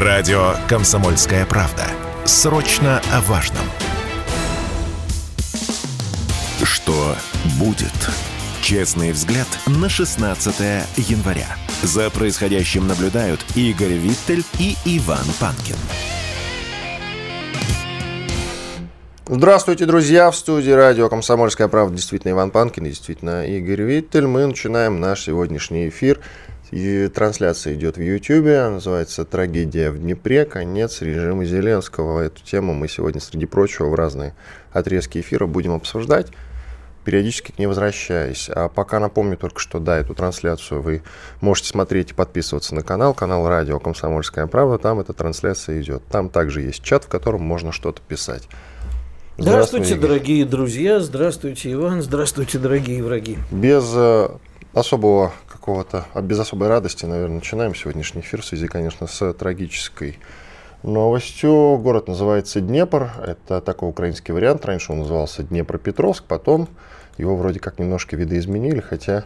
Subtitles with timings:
[0.00, 1.82] Радио «Комсомольская правда».
[2.24, 3.64] Срочно о важном.
[6.62, 7.16] Что
[7.58, 7.90] будет?
[8.62, 10.54] Честный взгляд на 16
[10.98, 11.48] января.
[11.82, 15.74] За происходящим наблюдают Игорь Виттель и Иван Панкин.
[19.26, 20.30] Здравствуйте, друзья!
[20.30, 24.28] В студии радио «Комсомольская правда» действительно Иван Панкин, действительно Игорь Виттель.
[24.28, 26.20] Мы начинаем наш сегодняшний эфир.
[26.70, 30.44] И трансляция идет в YouTube, называется «Трагедия в Днепре.
[30.44, 32.20] Конец режима Зеленского».
[32.20, 34.34] Эту тему мы сегодня, среди прочего, в разные
[34.72, 36.28] отрезки эфира будем обсуждать
[37.08, 38.50] периодически к ней возвращаясь.
[38.54, 41.02] А пока напомню только, что да, эту трансляцию вы
[41.40, 46.02] можете смотреть и подписываться на канал, канал радио «Комсомольская правда», там эта трансляция идет.
[46.10, 48.46] Там также есть чат, в котором можно что-то писать.
[49.38, 50.02] Здравствуйте, Игорь.
[50.02, 53.38] дорогие друзья, здравствуйте, Иван, здравствуйте, дорогие враги.
[53.50, 54.28] Без э,
[54.74, 55.32] особого
[55.68, 60.18] какого-то, а без особой радости, наверное, начинаем сегодняшний эфир в связи, конечно, с трагической
[60.82, 61.76] новостью.
[61.76, 66.70] Город называется Днепр, это такой украинский вариант, раньше он назывался Днепропетровск, потом
[67.18, 69.24] его вроде как немножко видоизменили, хотя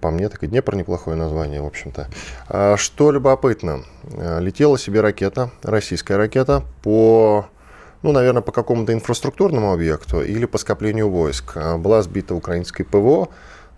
[0.00, 2.06] по мне, так и Днепр неплохое название, в общем-то.
[2.48, 3.82] А что любопытно,
[4.16, 7.46] а, летела себе ракета, российская ракета, по,
[8.02, 11.56] ну, наверное, по какому-то инфраструктурному объекту или по скоплению войск.
[11.56, 13.30] А, была сбита украинской ПВО,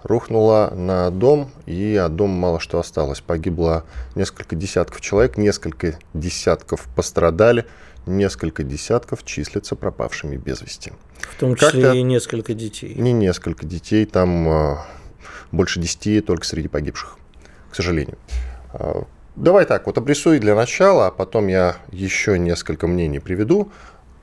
[0.05, 3.21] рухнула на дом, и от дома мало что осталось.
[3.21, 7.67] Погибло несколько десятков человек, несколько десятков пострадали,
[8.07, 10.93] несколько десятков числятся пропавшими без вести.
[11.19, 12.95] В том числе и несколько детей.
[12.95, 14.77] Не несколько детей, там э,
[15.51, 17.17] больше десяти только среди погибших,
[17.71, 18.19] к сожалению.
[18.75, 19.03] Э,
[19.37, 23.73] давай так, вот обрисуй для начала, а потом я еще несколько мнений приведу.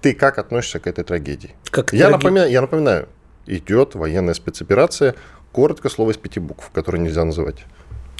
[0.01, 1.55] Ты как относишься к этой трагедии?
[1.71, 2.13] Как я, траги...
[2.13, 3.07] напоминаю, я напоминаю,
[3.47, 5.15] идет военная спецоперация,
[5.51, 7.65] коротко слово из пяти букв, которое нельзя называть.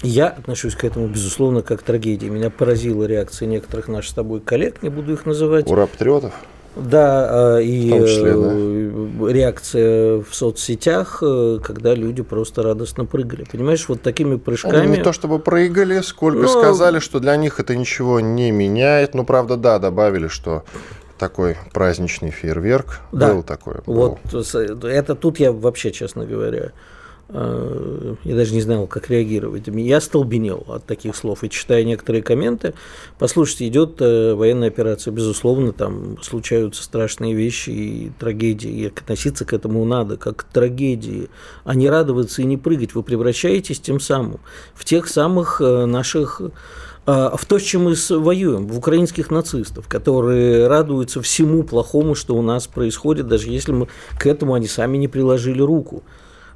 [0.03, 2.27] Я отношусь к этому, безусловно, как к трагедии.
[2.27, 5.69] Меня поразила реакция некоторых наших с тобой коллег, не буду их называть.
[5.69, 6.33] Ура, патриотов.
[6.75, 9.27] Да, а, и числе, да.
[9.27, 13.45] Э, реакция в соцсетях, э, когда люди просто радостно прыгали.
[13.51, 14.87] Понимаешь, вот такими прыжками...
[14.87, 16.47] Ну, не то чтобы прыгали, сколько Но...
[16.47, 19.15] сказали, что для них это ничего не меняет.
[19.15, 20.63] Ну, правда, да, добавили, что
[21.19, 23.33] такой праздничный фейерверк да.
[23.33, 23.75] был такой.
[23.85, 26.71] Вот это тут я вообще, честно говоря,
[27.33, 29.67] я даже не знал, как реагировать.
[29.67, 31.43] Я столбенел от таких слов.
[31.43, 32.73] И читая некоторые комменты,
[33.19, 38.69] послушайте, идет э, военная операция, безусловно, там случаются страшные вещи и трагедии.
[38.71, 41.29] И относиться к этому надо, как к трагедии,
[41.63, 42.95] а не радоваться и не прыгать.
[42.95, 44.41] Вы превращаетесь тем самым
[44.73, 46.41] в тех самых э, наших
[47.07, 52.43] в то, с чем мы воюем, в украинских нацистов, которые радуются всему плохому, что у
[52.43, 53.87] нас происходит, даже если мы
[54.19, 56.03] к этому они сами не приложили руку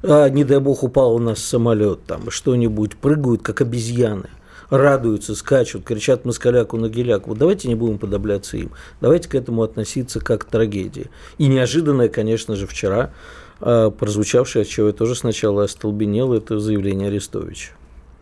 [0.02, 4.28] а, не дай бог упал у нас самолет, там что-нибудь, прыгают, как обезьяны
[4.70, 7.30] радуются, скачут, кричат москаляку на геляку.
[7.30, 8.72] Вот давайте не будем подобляться им.
[9.00, 11.10] Давайте к этому относиться как к трагедии.
[11.38, 13.12] И неожиданное, конечно же, вчера
[13.60, 17.72] э, прозвучавшее, от чего я тоже сначала остолбенел, это заявление Арестовича.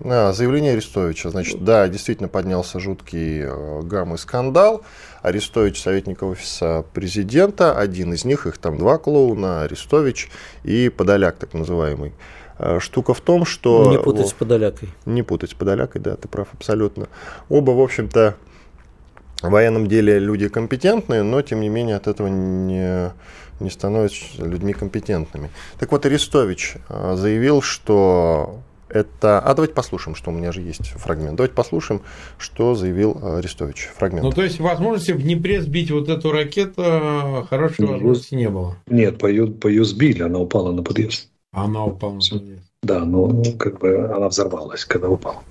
[0.02, 1.30] А, заявление Арестовича.
[1.30, 4.82] Значит, да, действительно поднялся жуткий э, гам и скандал.
[5.22, 10.30] Арестович, советник офиса президента, один из них, их там два клоуна, Арестович
[10.64, 12.12] и Подоляк, так называемый.
[12.58, 13.90] Э, штука в том, что...
[13.90, 14.90] Не путать с Подолякой.
[15.06, 17.08] Не путать с Подолякой, да, ты прав абсолютно.
[17.48, 18.36] Оба, в общем-то,
[19.42, 23.12] в военном деле люди компетентные, но, тем не менее, от этого не,
[23.60, 25.50] не становятся людьми компетентными.
[25.78, 28.60] Так вот, Арестович э, заявил, что
[28.94, 29.40] это...
[29.40, 31.36] А давайте послушаем, что у меня же есть фрагмент.
[31.36, 32.02] Давайте послушаем,
[32.38, 33.90] что заявил э, Арестович.
[33.96, 34.24] Фрагмент.
[34.24, 38.48] Ну, то есть, возможности в Днепре сбить вот эту ракету э, хорошей ну, возможности не
[38.48, 38.76] было?
[38.86, 41.28] Нет, по ее, по ее сбили, она упала на подъезд.
[41.52, 42.62] Она упала на подъезд.
[42.82, 45.42] Да, но как бы она взорвалась, когда упала.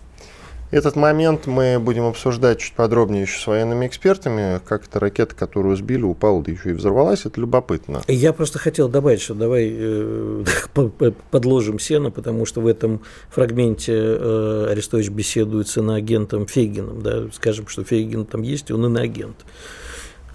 [0.74, 5.76] Этот момент мы будем обсуждать чуть подробнее еще с военными экспертами, как эта ракета, которую
[5.76, 8.02] сбили, упала, да еще и взорвалась, это любопытно.
[8.08, 10.44] Я просто хотел добавить, что давай э,
[11.30, 17.68] подложим сено, потому что в этом фрагменте э, Арестович беседует с иноагентом Фейгином, да, скажем,
[17.68, 19.46] что Фейгин там есть, он иноагент.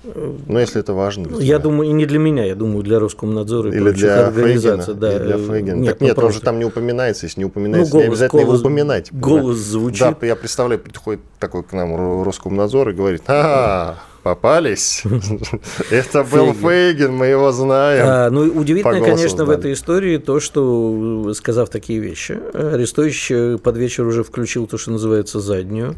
[0.05, 1.29] Ну, если это важно.
[1.29, 4.95] Для я думаю, и не для меня, я думаю, для Роскомнадзора и Или для организаций.
[4.95, 5.13] Да.
[5.13, 5.75] Или для Фейгина.
[5.75, 8.09] Нет, так нет, ну, он же там не упоминается, если не упоминается, ну, голос, не
[8.09, 9.13] обязательно голос, его упоминать.
[9.13, 9.63] Голос да.
[9.63, 10.17] звучит.
[10.21, 15.03] Да, я представляю, приходит такой к нам Роскомнадзор и говорит, а, попались.
[15.91, 18.05] Это был Фейгин, мы его знаем.
[18.07, 24.07] А, ну, удивительно, конечно, в этой истории то, что, сказав такие вещи, Арестович под вечер
[24.07, 25.97] уже включил то, что называется заднюю.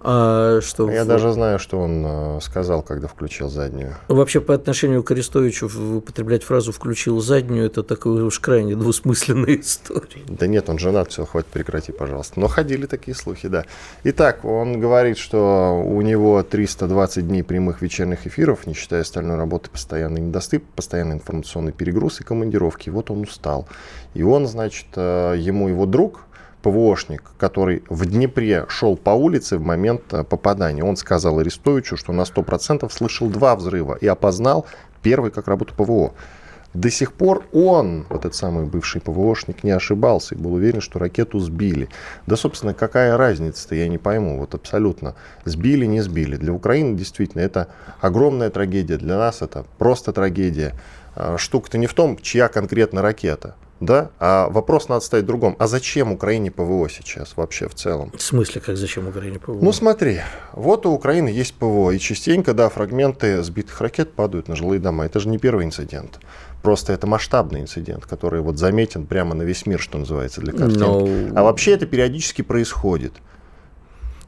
[0.00, 3.96] А, что Я в- даже знаю, что он э, сказал, когда включил заднюю.
[4.06, 10.22] Вообще, по отношению к Арестовичу употреблять фразу «включил заднюю»– это такая уж крайне двусмысленная история.
[10.28, 12.38] Да нет, он женат, все, хватит, прекрати, пожалуйста.
[12.38, 13.64] Но ходили такие слухи, да.
[14.04, 19.68] Итак, он говорит, что у него 320 дней прямых вечерних эфиров, не считая остальной работы,
[19.68, 22.88] постоянный недосып, постоянный информационный перегруз и командировки.
[22.90, 23.66] Вот он устал.
[24.14, 26.20] И он, значит, э, ему его друг,
[26.68, 32.12] ПВОшник, который в Днепре шел по улице в момент э, попадания, он сказал Арестовичу, что
[32.12, 34.66] на 100% слышал два взрыва и опознал
[35.02, 36.12] первый как работу ПВО.
[36.74, 40.98] До сих пор он, вот этот самый бывший ПВОшник, не ошибался и был уверен, что
[40.98, 41.88] ракету сбили.
[42.26, 44.38] Да, собственно, какая разница-то, я не пойму.
[44.38, 45.14] Вот абсолютно.
[45.46, 46.36] Сбили, не сбили.
[46.36, 47.68] Для Украины действительно это
[48.02, 48.98] огромная трагедия.
[48.98, 50.74] Для нас это просто трагедия.
[51.16, 53.54] А, Штука-то не в том, чья конкретно ракета.
[53.80, 54.10] Да?
[54.18, 55.54] А вопрос надо ставить в другом.
[55.58, 58.10] А зачем Украине ПВО сейчас вообще в целом?
[58.16, 59.58] В смысле, как зачем Украине ПВО?
[59.62, 60.20] Ну смотри,
[60.52, 65.04] вот у Украины есть ПВО, и частенько, да, фрагменты сбитых ракет падают на жилые дома.
[65.06, 66.18] Это же не первый инцидент.
[66.62, 70.80] Просто это масштабный инцидент, который вот заметен прямо на весь мир, что называется, для картинки.
[70.80, 73.12] Но- А вообще это периодически происходит.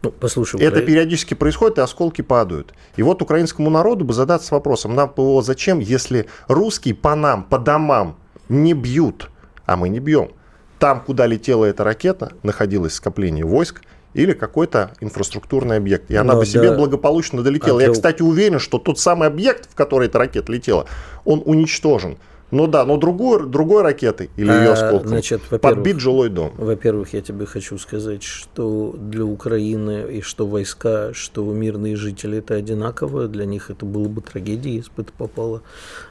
[0.03, 2.73] Ну, послушай, Это Укра- периодически происходит, и осколки падают.
[2.97, 7.59] И вот украинскому народу бы задаться вопросом, нам ПВО зачем, если русские по нам, по
[7.59, 8.15] домам
[8.49, 9.29] не бьют,
[9.71, 10.33] а мы не бьем.
[10.81, 13.83] Там, куда летела эта ракета, находилось скопление войск
[14.15, 16.11] или какой-то инфраструктурный объект.
[16.11, 16.77] И она Но бы себе да.
[16.77, 17.79] благополучно долетела.
[17.79, 20.87] А Я, кстати, уверен, что тот самый объект, в который эта ракета летела,
[21.25, 22.19] он уничтожен.
[22.51, 26.53] Ну да, но другой, другой ракетой или ее А, осколком значит, подбит жилой дом.
[26.57, 32.55] Во-первых, я тебе хочу сказать, что для Украины и что войска, что мирные жители это
[32.55, 33.29] одинаково.
[33.29, 35.63] Для них это было бы трагедией, если бы это попало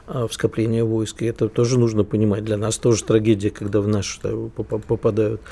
[0.06, 1.22] а, в скопление войск.
[1.22, 2.44] И это тоже нужно понимать.
[2.44, 5.42] Для нас тоже трагедия, когда в наш да, поп- попадают.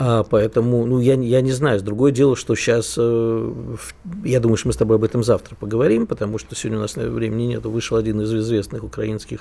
[0.00, 1.82] А, поэтому, ну, я, я не знаю.
[1.82, 6.38] Другое дело, что сейчас, я думаю, что мы с тобой об этом завтра поговорим, потому
[6.38, 7.64] что сегодня у нас времени нет.
[7.64, 9.40] Вышел один из известных украинских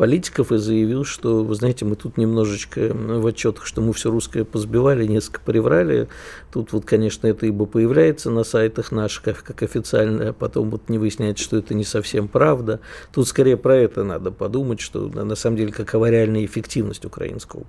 [0.00, 4.46] политиков и заявил, что, вы знаете, мы тут немножечко в отчетах, что мы все русское
[4.46, 6.08] позбивали, несколько приврали.
[6.50, 10.88] Тут вот, конечно, это ибо появляется на сайтах наших как, как официально, а потом вот
[10.88, 12.80] не выясняется, что это не совсем правда.
[13.12, 17.64] Тут скорее про это надо подумать, что на самом деле какова реальная эффективность украинского.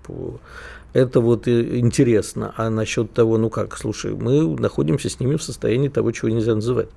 [0.94, 2.54] Это вот интересно.
[2.58, 6.54] А насчет того, ну как, слушай, мы находимся с ними в состоянии того, чего нельзя
[6.56, 6.90] называть.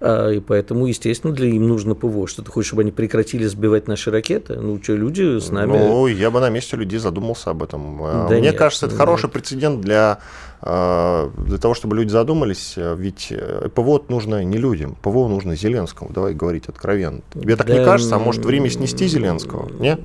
[0.00, 2.26] А, и поэтому, естественно, для им нужно ПВО.
[2.26, 4.56] Что ты хочешь, чтобы они прекратили сбивать наши ракеты?
[4.56, 5.78] Ну, что, люди с нами...
[5.78, 8.02] Ну, я бы на месте людей задумался об этом.
[8.02, 9.00] А, Да Мне нет, кажется, это нет.
[9.00, 10.18] хороший прецедент для,
[10.60, 12.74] а, для того, чтобы люди задумались.
[12.76, 16.10] Ведь э, ПВО нужно не людям, ПВО нужно Зеленскому.
[16.12, 17.22] Давай говорить откровенно.
[17.32, 18.16] Тебе так не Да, кажется?
[18.16, 19.70] А может время снести Зеленского?
[19.78, 20.00] Нет?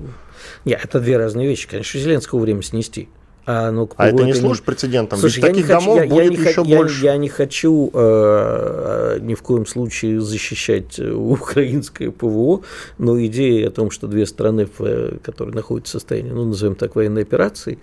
[0.64, 1.68] Нет, это две разные вещи.
[1.68, 3.10] Конечно, Зеленского время снести.
[3.48, 5.20] А, ну, А это не служит прецедентом?
[5.20, 7.06] Ведь Слушай, я не таких хочу, домов я, я будет х- еще я- больше.
[7.06, 12.62] я не хочу э, ни в коем случае защищать э, украинское ПВО,
[12.98, 16.96] но идея о том, что две страны, э, которые находятся в состоянии, ну, назовем так,
[16.96, 17.78] военной операции,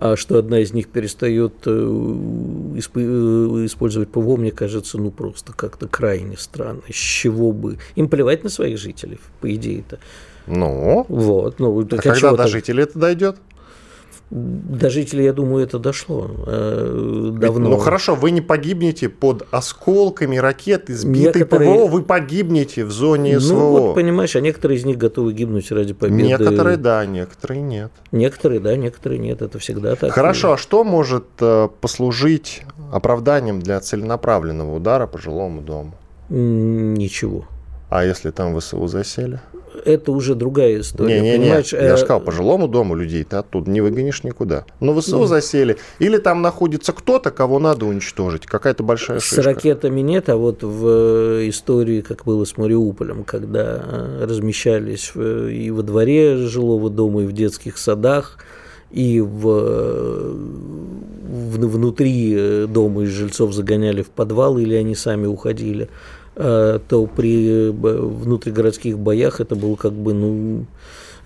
[0.00, 5.86] а что одна из них перестает э, исп- использовать ПВО, мне кажется, ну, просто как-то
[5.86, 6.80] крайне странно.
[6.90, 7.78] С чего бы?
[7.94, 9.98] Им плевать на своих жителей, по идее-то.
[10.46, 13.36] Ну, Вот, ну, а когда до жителей это дойдет?
[14.30, 17.68] До жителей, я думаю, это дошло э, давно.
[17.68, 23.34] Ну хорошо, вы не погибнете под осколками ракет, избитой Некоторые- ПВО, вы погибнете в зоне
[23.34, 23.56] Ну СВО.
[23.70, 26.22] вот, понимаешь, а некоторые из них готовы гибнуть ради победы.
[26.22, 27.92] Некоторые да, некоторые нет.
[28.12, 29.42] Некоторые да, некоторые нет.
[29.42, 30.10] Это всегда так.
[30.12, 32.62] Хорошо, а что может э, послужить
[32.92, 35.94] оправданием для целенаправленного удара по жилому дому?
[36.30, 37.46] Ничего.
[37.90, 39.38] А если там ВСУ засели?
[39.84, 41.20] Это уже другая история.
[41.20, 44.64] Не-не-не, понимаешь, я э, же сказал, по жилому дому людей ты оттуда не выгонишь никуда.
[44.80, 45.26] Но ВСУ Ну.
[45.26, 45.76] засели.
[45.98, 48.46] Или там находится кто-то, кого надо уничтожить.
[48.46, 49.42] Какая-то большая С шишка.
[49.42, 55.70] ракетами нет, а вот в э, истории, как было с Мариуполем, когда э, размещались и
[55.70, 58.38] во дворе жилого дома, и в детских садах,
[58.90, 60.32] и в, э,
[61.28, 65.88] в- внутри э, дома из жильцов загоняли в подвал, или они сами уходили, э,
[66.88, 70.66] то при внутригородских боях это было как бы, ну,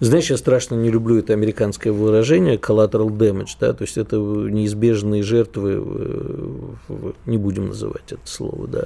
[0.00, 5.24] знаешь, я страшно не люблю это американское выражение collateral damage, да, то есть это неизбежные
[5.24, 5.82] жертвы,
[6.88, 8.84] э, не будем называть это слово, да,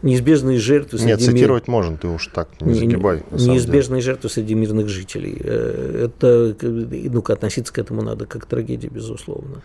[0.00, 3.22] неизбежные жертвы Нет, среди мир- цитировать можно, ты уж так не не- загибай.
[3.36, 5.36] самом неизбежные жертвы среди мирных жителей.
[5.44, 9.60] Э, Это, ну, относиться к этому надо как к трагедии, безусловно.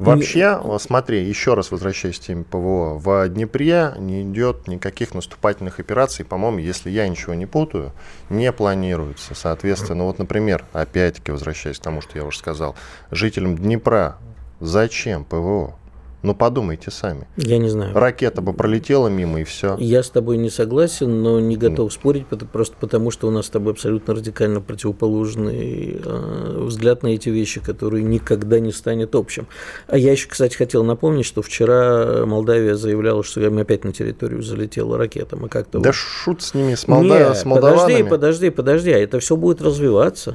[0.00, 5.78] Вообще, вот смотри, еще раз возвращаясь к теме ПВО, в Днепре не идет никаких наступательных
[5.78, 7.92] операций, по-моему, если я ничего не путаю,
[8.30, 9.34] не планируется.
[9.34, 12.76] Соответственно, вот, например, опять-таки возвращаясь к тому, что я уже сказал,
[13.10, 14.16] жителям Днепра
[14.58, 15.74] зачем ПВО?
[16.22, 17.26] Ну, подумайте сами.
[17.38, 17.94] Я не знаю.
[17.94, 19.76] Ракета бы пролетела мимо, и все.
[19.78, 23.50] Я с тобой не согласен, но не готов спорить, просто потому что у нас с
[23.50, 29.46] тобой абсолютно радикально противоположный э, взгляд на эти вещи, которые никогда не станет общим.
[29.86, 34.42] А я еще, кстати, хотел напомнить, что вчера Молдавия заявляла, что им опять на территорию
[34.42, 35.36] залетела ракета.
[35.36, 38.02] Мы как-то Да вот- шут с ними, с, Молда- Нет, с молдаванами.
[38.02, 40.34] подожди, подожди, подожди, а это все будет развиваться.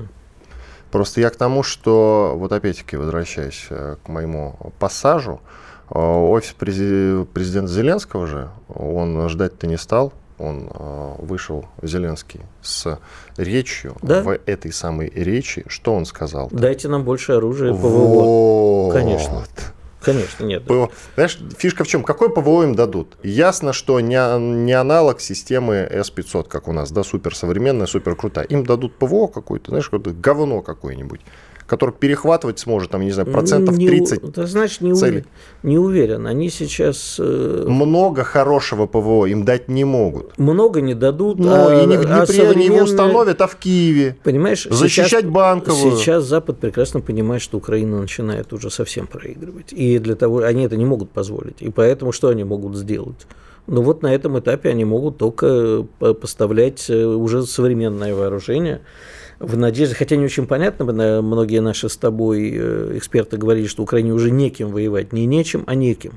[0.91, 5.41] Просто я к тому, что, вот опять-таки, возвращаясь э, к моему пассажу,
[5.89, 12.99] офис прези- президента Зеленского же, он ждать-то не стал, он э, вышел, Зеленский, с
[13.37, 14.21] речью, Да.
[14.21, 16.49] в этой самой речи, что он сказал?
[16.51, 17.87] Дайте нам больше оружия ПВО.
[17.87, 18.93] Вот.
[18.93, 19.43] Конечно.
[20.01, 20.65] Конечно, нет.
[20.65, 20.89] ПВО.
[21.15, 22.03] Знаешь, фишка в чем?
[22.03, 23.17] Какой ПВО им дадут?
[23.23, 24.17] Ясно, что не,
[24.63, 28.45] не аналог системы S500, как у нас, да, суперсовременная, суперкрутая.
[28.45, 31.21] Им дадут ПВО какое-то, знаешь, какое-то говно какое-нибудь,
[31.67, 34.33] которое перехватывать сможет, там, не знаю, процентов Не у- 30.
[34.33, 35.19] Ты знаешь, не, целей.
[35.19, 35.25] уве-
[35.63, 36.27] не уверен.
[36.27, 40.37] Они сейчас э, Много хорошего ПВО им дать не могут.
[40.37, 41.39] много не дадут.
[41.39, 44.15] Ну, а- и не в а Днепре они его современные- установят, а в Киеве.
[44.23, 45.97] Понимаешь, Защищать сейчас, банковую.
[45.97, 49.73] Сейчас Запад прекрасно понимает, что Украина начинает уже совсем проигрывать.
[49.73, 51.61] И для того они это не могут позволить.
[51.61, 53.25] И поэтому что они могут сделать?
[53.67, 58.81] Ну вот на этом этапе они могут только по- поставлять э, уже современное вооружение
[59.39, 60.85] в надежде, хотя не очень понятно,
[61.21, 65.75] многие наши с тобой э, эксперты говорили, что Украине уже неким воевать, не нечем, а
[65.75, 66.13] неким.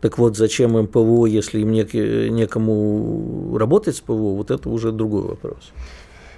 [0.00, 4.92] Так вот, зачем им ПВО, если им нек- некому работать с ПВО, вот это уже
[4.92, 5.72] другой вопрос.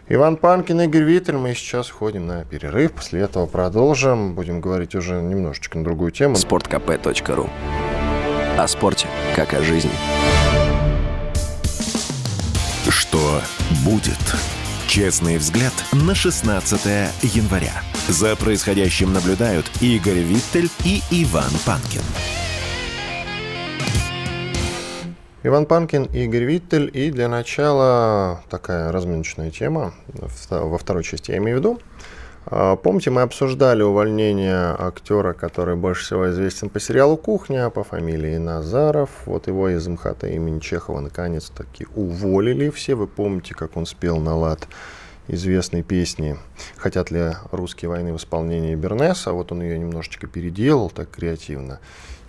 [0.09, 1.37] Иван Панкин, Игорь Виттель.
[1.37, 2.93] Мы сейчас ходим на перерыв.
[2.93, 4.35] После этого продолжим.
[4.35, 6.35] Будем говорить уже немножечко на другую тему.
[6.35, 7.49] sportkp.ru
[8.59, 9.93] О спорте, как о жизни.
[12.89, 13.41] Что
[13.85, 14.19] будет?
[14.93, 16.85] Честный взгляд на 16
[17.23, 17.73] января.
[18.09, 22.03] За происходящим наблюдают Игорь Виттель и Иван Панкин.
[25.45, 26.91] Иван Панкин и Игорь Виттель.
[26.93, 29.95] И для начала такая разминочная тема,
[30.51, 31.81] во второй части я имею в виду.
[32.47, 38.37] А, Помните, мы обсуждали увольнение актера, который больше всего известен по сериалу «Кухня», по фамилии
[38.37, 39.11] Назаров.
[39.27, 42.95] Вот его из МХАТа имени Чехова наконец-таки уволили все.
[42.95, 44.67] Вы помните, как он спел на лад
[45.29, 46.37] известной песни
[46.77, 49.33] «Хотят ли русские войны» в исполнении Бернеса.
[49.33, 51.79] Вот он ее немножечко переделал так креативно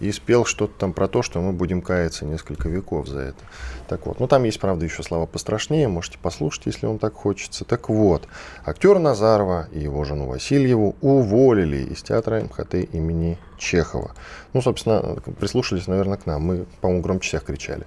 [0.03, 3.39] и спел что-то там про то, что мы будем каяться несколько веков за это.
[3.88, 7.65] Так вот, ну там есть, правда, еще слова пострашнее, можете послушать, если вам так хочется.
[7.65, 8.27] Так вот,
[8.65, 14.12] актера Назарова и его жену Васильеву уволили из театра МХТ имени Чехова.
[14.53, 16.41] Ну, собственно, прислушались, наверное, к нам.
[16.41, 17.86] Мы, по-моему, громче всех кричали.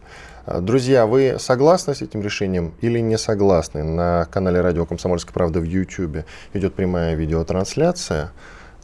[0.60, 3.82] Друзья, вы согласны с этим решением или не согласны?
[3.82, 8.32] На канале Радио Комсомольская правда в YouTube идет прямая видеотрансляция.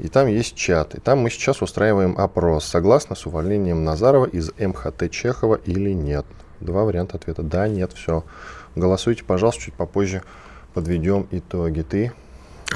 [0.03, 0.97] И там есть чат.
[0.97, 2.65] И там мы сейчас устраиваем опрос.
[2.65, 6.27] Согласны с увольнением Назарова из МХТ Чехова или нет?
[6.59, 7.43] Два варианта ответа.
[7.43, 8.25] Да, нет, все.
[8.75, 10.23] Голосуйте, пожалуйста, чуть попозже
[10.75, 11.83] подведем итоги.
[11.83, 12.13] Ты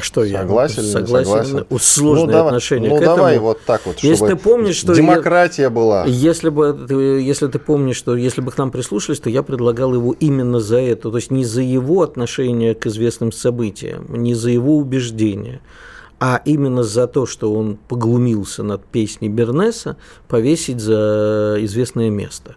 [0.01, 1.25] Что я согласен или не согласен?
[1.47, 1.67] согласен?
[1.69, 3.47] У- Сложное ну, давай, отношение ну, к давай этому.
[3.49, 6.05] вот так вот, Если чтобы ты помнишь, что я- демократия была.
[6.07, 9.93] Если бы, ты, если ты помнишь, что если бы к нам прислушались, то я предлагал
[9.95, 11.11] его именно за это.
[11.11, 15.61] То есть не за его отношение к известным событиям, не за его убеждения,
[16.19, 19.97] а именно за то, что он поглумился над песней Бернеса,
[20.29, 22.57] повесить за известное место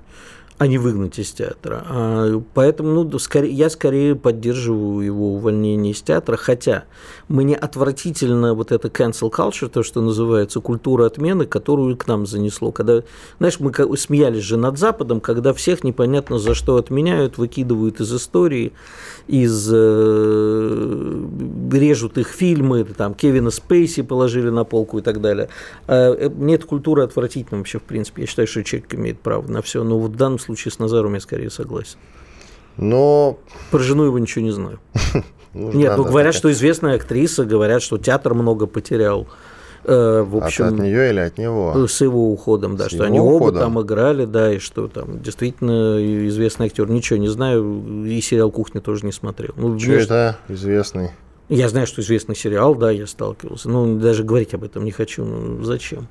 [0.60, 1.86] а не выгнать из театра.
[1.88, 6.84] А, Поэтому ну, скорее, я скорее поддерживаю его увольнение из театра, хотя
[7.30, 12.74] мне отвратительно вот это cancel culture, то, что называется, культура отмены, которую к нам занесло.
[12.74, 13.04] Когда,
[13.38, 18.74] знаешь, мы смеялись же над Западом, когда всех непонятно за что отменяют, выкидывают из истории,
[19.28, 21.26] из э,
[21.72, 25.48] режут их фильмы, там Кевина Спейси положили на полку и так далее.
[25.88, 28.24] А, э, Мне эта культура отвратительна вообще, в принципе.
[28.24, 29.86] Я считаю, что человек имеет право на все.
[29.86, 31.98] Но вот в данном случае с Назаром я скорее согласен.
[32.78, 33.38] Но
[33.72, 34.80] Про жену его ничего не знаю.
[35.54, 39.28] нужно Нет, ну говорят, что известная актриса, говорят, что театр много потерял.
[39.84, 41.88] Э, В От- общем, от, нее или от него?
[41.88, 43.60] с его уходом, да, С что они оба уходом?
[43.62, 46.90] там играли, да, и что там действительно известный актер.
[46.90, 49.54] Ничего не знаю, и сериал «Кухня» тоже не смотрел.
[49.56, 51.12] Ну, Что это известный?
[51.48, 53.70] Я знаю, что известный сериал, да, я сталкивался.
[53.70, 55.26] Ну, даже говорить об этом не хочу.
[55.26, 56.08] Ну, зачем?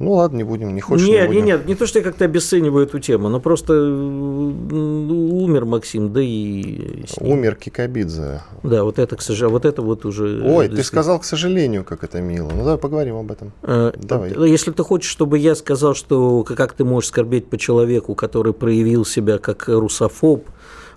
[0.00, 1.44] Ну ладно, не будем, не хочешь, не нет, будем.
[1.44, 6.22] нет, нет, не то, что я как-то обесцениваю эту тему, но просто умер Максим, да
[6.22, 7.04] и.
[7.20, 8.40] Умер Кикабидзе.
[8.62, 10.42] Да, вот это, к сожалению, вот это вот уже...
[10.42, 12.48] Ой, ты сказал, к сожалению, как это мило.
[12.50, 13.52] Ну давай поговорим об этом.
[13.62, 14.32] Э, Давай.
[14.32, 18.54] э, Если ты хочешь, чтобы я сказал, что как ты можешь скорбеть по человеку, который
[18.54, 20.48] проявил себя как русофоб,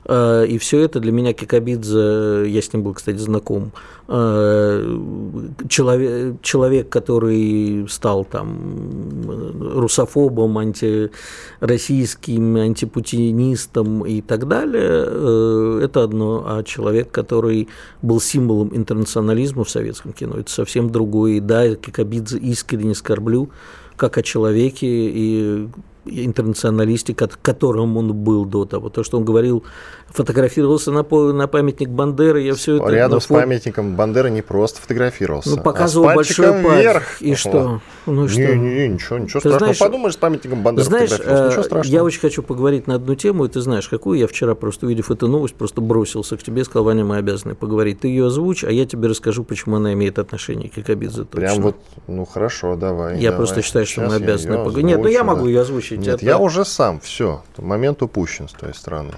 [0.06, 3.72] и все это для меня Кикабидзе, я с ним был, кстати, знаком,
[4.08, 5.00] э,
[5.70, 16.64] человек, человек, который стал там русофобом, антироссийским, антипутинистом и так далее, э, это одно, а
[16.64, 17.70] человек, который
[18.02, 21.34] был символом интернационализма в советском кино, это совсем другое.
[21.34, 23.50] И да, Кикабидзе искренне скорблю,
[23.96, 25.68] как о человеке, и
[26.06, 28.90] интернационалисте, которым он был до того.
[28.90, 29.64] То, что он говорил,
[30.10, 32.90] фотографировался на, на памятник Бандеры, я все это...
[32.90, 36.82] Рядом с памятником Бандеры не просто фотографировался, Ну, показывал а большой палец.
[36.82, 37.22] Вверх.
[37.22, 37.82] И что?
[38.06, 38.40] Ну, что?
[38.40, 39.60] Не, не, ничего, ничего ты страшного.
[39.60, 41.84] Знаешь, Подумаешь, с памятником Бандеры знаешь, ничего э, страшного.
[41.84, 45.10] Я очень хочу поговорить на одну тему, и ты знаешь, какую я вчера, просто увидев
[45.10, 48.02] эту новость, просто бросился к тебе и сказал, Ваня, мы обязаны поговорить.
[48.02, 51.26] Ты ее озвучь, а я тебе расскажу, почему она имеет отношение к Якобидзе.
[51.26, 51.76] Прям вот,
[52.08, 53.16] ну хорошо, давай.
[53.20, 53.38] Я давай.
[53.38, 54.86] просто считаю, что Сейчас мы обязаны поговорить.
[54.86, 55.93] Нет, ну я могу ее озвучить.
[55.98, 56.26] Нет, это...
[56.26, 59.14] я уже сам, все, момент упущен с той стороны.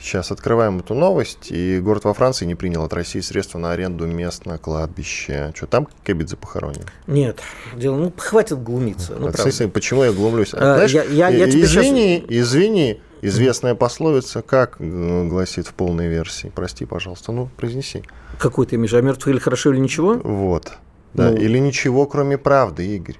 [0.00, 4.06] Сейчас открываем эту новость, и город во Франции не принял от России средства на аренду
[4.06, 5.52] мест на кладбище.
[5.54, 6.84] Что, там Кебидзе похоронен?
[7.06, 7.40] Нет,
[7.74, 9.16] дело, ну, хватит глумиться.
[9.18, 10.54] Ну, а, почему я глумлюсь?
[10.54, 12.30] А, Знаешь, я, я, я извини, сейчас...
[12.30, 16.52] извини, известная пословица, как э, гласит в полной версии?
[16.54, 18.02] Прости, пожалуйста, ну, произнеси.
[18.38, 18.94] Какой ты имеешь?
[18.94, 20.14] А мертвый или хорошо, или ничего?
[20.14, 20.72] Вот.
[21.18, 23.16] Да, ну, или ничего, кроме правды, Игорь.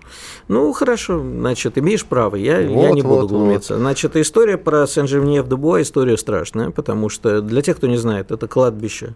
[0.49, 3.75] Ну, хорошо, значит, имеешь право, я, вот, я не буду вот, глумиться.
[3.75, 3.81] Вот.
[3.81, 9.15] Значит, история про Сен-Жерменьев-де-Буа история страшная, потому что для тех, кто не знает, это кладбище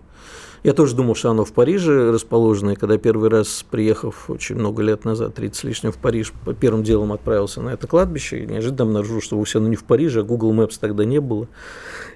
[0.64, 4.82] я тоже думал, что оно в Париже расположено, и когда первый раз, приехав очень много
[4.82, 8.84] лет назад, 30 с лишним в Париж, первым делом отправился на это кладбище, и неожиданно
[8.84, 11.48] обнаружил, что вовсе оно не в Париже, а Google Maps тогда не было.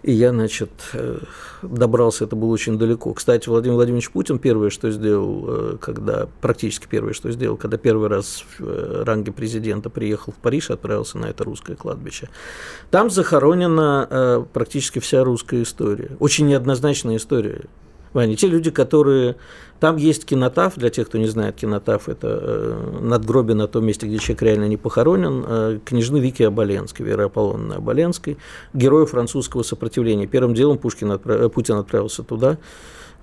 [0.05, 1.19] И я, значит, э,
[1.63, 3.13] добрался, это было очень далеко.
[3.15, 8.09] Кстати, Владимир Владимирович Путин первое, что сделал, э, когда, практически первое, что сделал, когда первый
[8.09, 12.29] раз в э, ранге президента приехал в Париж, отправился на это русское кладбище.
[12.93, 16.13] Там захоронена практически вся русская история.
[16.21, 17.65] Очень неоднозначная история.
[18.17, 19.37] Ваня, те люди, которые...
[19.79, 24.07] Там есть кинотаф, для тех, кто не знает, кинотаф– это э, надгробие на том месте,
[24.07, 28.39] где человек реально не похоронен, э, княжны Вики Оболенской, Вера Аполлоновны Оболенской,
[28.73, 30.27] героя французского сопротивления.
[30.27, 31.53] Первым делом Пушкин отправ...
[31.53, 32.57] Путин отправился туда,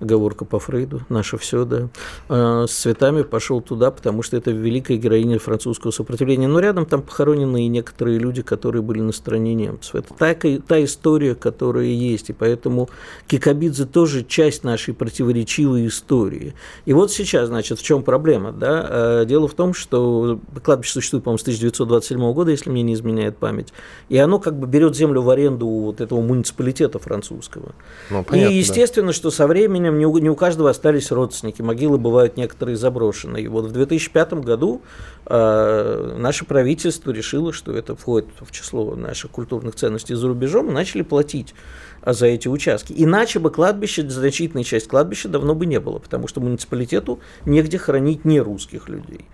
[0.00, 1.88] оговорка по Фрейду, наше все, да,
[2.28, 6.48] а, с цветами пошел туда, потому что это великая героиня французского сопротивления.
[6.48, 9.94] Но рядом там похоронены и некоторые люди, которые были на стороне немцев.
[9.94, 12.88] Это та, та история, которая есть, и поэтому
[13.26, 16.54] Кикабидзе тоже часть нашей противоречивой истории.
[16.84, 18.86] И вот сейчас, значит, в чем проблема, да?
[18.88, 23.36] А, дело в том, что кладбище существует, по-моему, с 1927 года, если мне не изменяет
[23.38, 23.72] память,
[24.08, 27.74] и оно как бы берет землю в аренду вот этого муниципалитета французского.
[28.10, 29.12] Ну, понятно, и естественно, да.
[29.12, 33.44] что со временем временем не у, не у каждого остались родственники, могилы бывают некоторые заброшенные.
[33.44, 34.82] И вот в 2005 году
[35.26, 40.72] э, наше правительство решило, что это входит в число наших культурных ценностей за рубежом, и
[40.72, 41.54] начали платить
[42.12, 42.94] за эти участки.
[42.96, 48.24] Иначе бы кладбище, значительная часть кладбища давно бы не было, потому что муниципалитету негде хранить
[48.24, 49.26] не русских людей.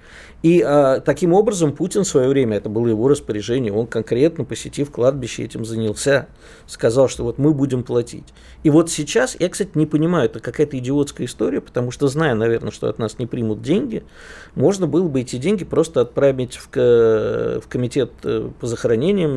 [0.42, 4.90] И а, таким образом Путин в свое время, это было его распоряжение, он конкретно, посетив
[4.90, 6.28] кладбище, этим занялся,
[6.66, 8.24] сказал, что вот мы будем платить.
[8.62, 12.70] И вот сейчас, я, кстати, не понимаю, это какая-то идиотская история, потому что, зная, наверное,
[12.70, 14.02] что от нас не примут деньги,
[14.54, 19.36] можно было бы эти деньги просто отправить в, в комитет э, по захоронениям,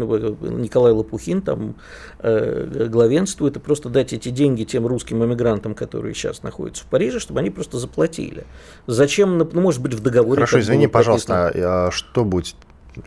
[0.62, 1.76] Николай Лопухин там
[2.20, 2.88] э,
[3.24, 7.40] главенствует, и просто дать эти деньги тем русским эмигрантам, которые сейчас находятся в Париже, чтобы
[7.40, 8.46] они просто заплатили.
[8.88, 10.36] Зачем, ну, может быть, в договоре...
[10.36, 12.56] Хорошо, извини, пожалуйста, а, а что будет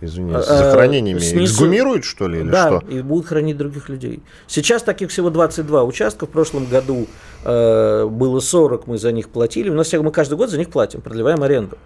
[0.01, 1.45] извини, с а, захоронениями снизу...
[1.45, 2.89] эксгумируют, что ли, или да, что?
[2.89, 4.21] и будут хранить других людей.
[4.49, 6.27] Сейчас таких всего 22 участка.
[6.27, 7.07] В прошлом году
[7.45, 9.69] э, было 40, мы за них платили.
[9.69, 11.79] У нас мы каждый год за них платим, продлеваем аренду.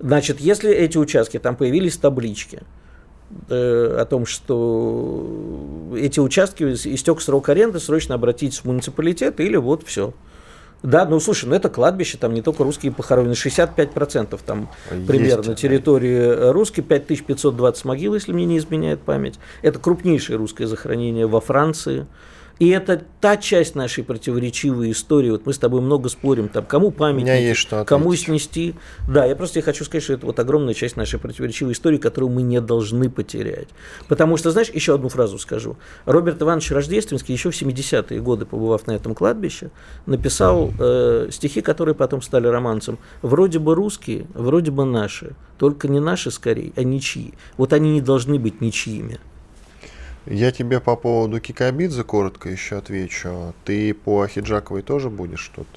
[0.00, 2.62] Значит, если эти участки, там появились таблички,
[3.48, 5.26] о том, что
[5.96, 10.14] эти участки истек срок аренды, срочно обратитесь в муниципалитет или вот все.
[10.82, 15.06] Да, ну слушай, ну это кладбище, там не только русские похоронены, 65% там Есть.
[15.06, 19.38] примерно территории русские, 5520 могил, если мне не изменяет память.
[19.62, 22.06] Это крупнейшее русское захоронение во Франции.
[22.58, 25.30] И это та часть нашей противоречивой истории.
[25.30, 27.26] Вот мы с тобой много спорим, там, кому памятник,
[27.86, 28.74] кому снести.
[29.06, 32.42] Да, я просто хочу сказать, что это вот огромная часть нашей противоречивой истории, которую мы
[32.42, 33.68] не должны потерять.
[34.08, 35.76] Потому что, знаешь, еще одну фразу скажу.
[36.06, 39.70] Роберт Иванович Рождественский еще в 70-е годы, побывав на этом кладбище,
[40.06, 42.98] написал э, стихи, которые потом стали романсом.
[43.20, 47.34] Вроде бы русские, вроде бы наши, только не наши скорее, а ничьи.
[47.58, 49.18] Вот они не должны быть ничьими.
[50.26, 53.54] Я тебе по поводу Кикабидзе коротко еще отвечу.
[53.64, 55.68] Ты по Ахиджаковой тоже будешь тут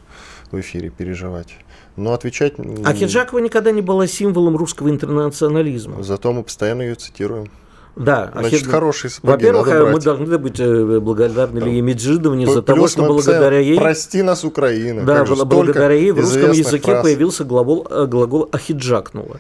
[0.52, 1.56] в эфире переживать?
[1.96, 2.54] Но отвечать...
[2.86, 6.02] Ахиджакова никогда не была символом русского интернационализма.
[6.02, 7.48] Зато мы постоянно ее цитируем.
[7.96, 12.88] Да, Значит, Ахед- хорошие сапоги Во-первых, мы должны быть э, благодарны Лие Меджидовне за того,
[12.88, 13.78] что благодаря ей...
[13.78, 15.04] «Прости нас, Украина».
[15.04, 17.04] Да, благодаря ей в русском языке фраз.
[17.04, 19.40] появился глагол, э, глагол ахиджакнуло.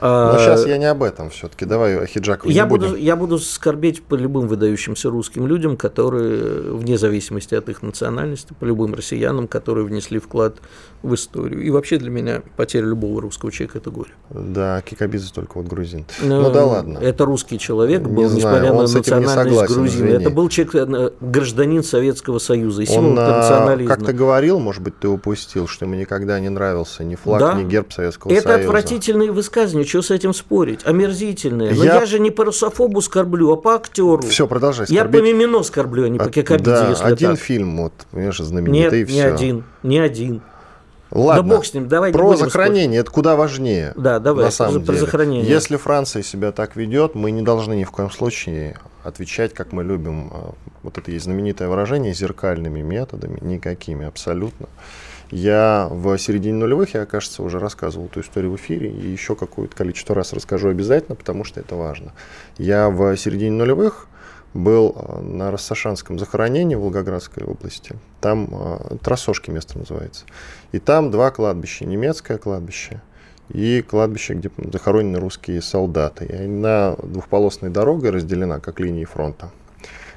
[0.00, 1.64] Но А, сейчас я не об этом все-таки.
[1.64, 3.02] Давай о Хиджакове я не буду, будем.
[3.02, 8.64] я буду скорбеть по любым выдающимся русским людям, которые, вне зависимости от их национальности, по
[8.64, 10.56] любым россиянам, которые внесли вклад
[11.02, 11.62] в историю.
[11.62, 14.10] И вообще для меня потеря любого русского человека– это горе.
[14.30, 16.04] Да, Кикабидзе только вот грузин.
[16.22, 16.98] Ну, Ну да ладно.
[16.98, 20.06] Это русский человек Не был, знаю, несмотря на не национальность согласен, грузина.
[20.06, 20.22] извини.
[20.22, 23.94] Это был человек, э, гражданин Советского Союза, и символ Он а, интернационализма.
[23.94, 27.54] как-то говорил, может быть, ты упустил, что ему никогда не нравился ни флаг, Да.
[27.54, 28.60] ни герб Советского Это Союза.
[28.64, 30.80] отвратительные высказывания, что с этим спорить?
[30.84, 31.72] Омерзительные.
[31.74, 34.22] Но Я- я, же не по русофобу скорблю, а по актеру.
[34.22, 35.16] Все, продолжай я по.
[35.16, 37.38] Мимино скорблю, а не по А, Кикабидзе, да, если один так.
[37.40, 39.26] фильм, вот, понимаешь, Нет, знаменитый, и не все.
[39.34, 40.42] один, не один.
[41.12, 43.92] Ладно, Да бог с ним, давай про захоронение, это куда важнее.
[43.96, 44.98] Да, давай, на самом про деле.
[44.98, 45.48] захоронение.
[45.48, 49.84] Если Франция себя так ведет, мы не должны ни в коем случае отвечать, как мы
[49.84, 50.30] любим.
[50.32, 54.66] а, Вот это есть знаменитое выражение, зеркальными методами, никакими абсолютно.
[55.30, 59.74] Я в середине нулевых, я, кажется, уже рассказывал эту историю в эфире, и еще какое-то
[59.74, 62.12] количество раз расскажу обязательно, потому что это важно.
[62.58, 64.08] Я в середине нулевых
[64.54, 67.96] был э, на Рассашанском захоронении в Волгоградской области.
[68.20, 70.24] Там э, Трассошки место называется.
[70.72, 71.84] И там два кладбища.
[71.84, 73.02] Немецкое кладбище
[73.48, 76.24] и кладбище, где захоронены русские солдаты.
[76.24, 79.50] И она двухполосной дорогой разделена, как линии фронта.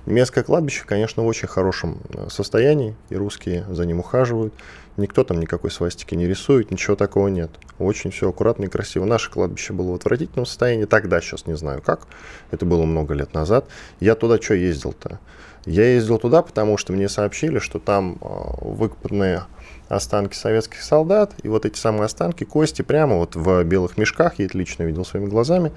[0.06, 4.54] Немецкое кладбище, конечно, в очень хорошем э, состоянии, и русские за ним ухаживают.
[5.00, 7.50] Никто там никакой свастики не рисует, ничего такого нет.
[7.78, 9.06] Очень все аккуратно и красиво.
[9.06, 12.08] Наше кладбище было в отвратительном состоянии, тогда, сейчас не знаю как.
[12.52, 13.66] Это было много лет назад.
[14.00, 15.20] Я туда что ездил-то?
[15.66, 18.26] Я ездил туда, потому что мне сообщили, что там э,
[18.62, 19.44] выкопанные
[19.88, 24.46] останки советских солдат, и вот эти самые останки, кости, прямо вот в белых мешках, я
[24.46, 25.72] это лично видел своими глазами,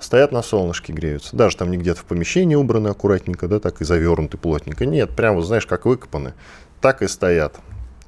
[0.00, 1.36] стоят на солнышке, греются.
[1.36, 4.84] Даже там не где-то в помещении убраны аккуратненько, да, так и завернуты плотненько.
[4.84, 6.34] Нет, прямо, знаешь, как выкопаны,
[6.80, 7.56] так и стоят.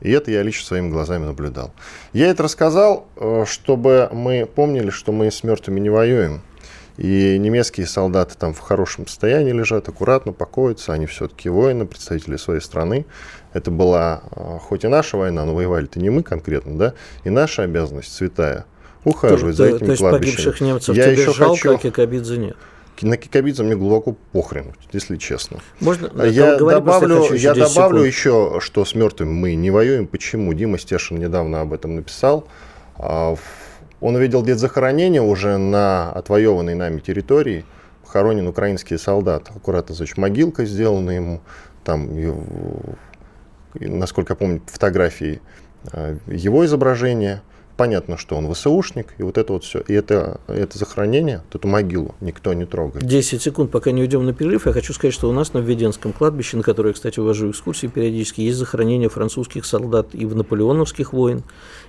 [0.00, 1.72] И это я лично своими глазами наблюдал.
[2.12, 6.42] Я это рассказал, э, чтобы мы помнили, что мы с мертвыми не воюем.
[6.96, 10.92] И немецкие солдаты там в хорошем состоянии лежат, аккуратно покоятся.
[10.92, 13.04] Они все-таки воины, представители своей страны.
[13.52, 17.62] Это была э, хоть и наша война, но воевали-то не мы конкретно, да, и наша
[17.62, 18.66] обязанность святая
[19.04, 22.36] ухаживать за то, этими то есть погибших немцев Я тебе еще жалко, хочу- а Кикабидзе
[22.38, 22.56] нет.
[23.02, 25.58] На Кикабидзе мне глубоко похрен, если честно.
[25.80, 26.10] Можно?
[26.16, 28.14] А Я Говори добавлю, хочу еще я 10 добавлю секунд.
[28.14, 30.06] еще, что с мертвыми мы не воюем.
[30.06, 30.52] Почему?
[30.54, 32.46] Дима Стешин недавно об этом написал.
[32.96, 33.34] А,
[34.00, 37.64] Он увидел где захоронение уже на отвоеванной нами территории.
[38.04, 39.50] Похоронен украинский солдат.
[39.54, 41.40] Аккуратно, значит, могилка сделана ему.
[41.84, 42.10] Там,
[43.74, 45.40] насколько я помню, фотографии
[45.92, 47.42] а, его изображения.
[47.76, 49.80] Понятно, что он ВСУшник, и вот это вот все.
[49.80, 53.04] И это, это захоронение, вот эту могилу никто не трогает.
[53.04, 54.66] 10 секунд, пока не уйдем на перерыв.
[54.66, 58.42] Я хочу сказать, что у нас на Введенском кладбище, на которое, кстати, увожу экскурсии периодически,
[58.42, 61.42] есть захоронение французских солдат и в наполеоновских войн,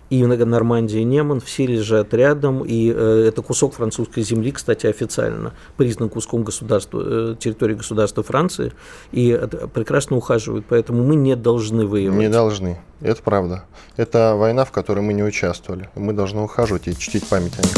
[0.09, 1.39] и в Нормандии, и Неман.
[1.39, 7.35] Все лежат рядом, и э, это кусок французской земли, кстати, официально признан куском государства, э,
[7.39, 8.73] территории государства Франции,
[9.11, 10.65] и это прекрасно ухаживают.
[10.69, 12.19] Поэтому мы не должны воевать.
[12.19, 12.79] Не должны.
[13.01, 13.65] Это правда.
[13.97, 15.89] Это война, в которой мы не участвовали.
[15.95, 17.75] Мы должны ухаживать и чтить память о них.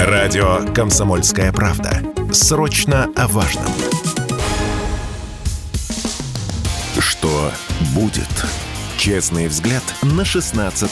[0.00, 2.02] Радио «Комсомольская правда».
[2.32, 3.64] Срочно о важном.
[6.98, 7.50] Что
[7.94, 8.63] будет?
[9.04, 10.90] Честный взгляд на 16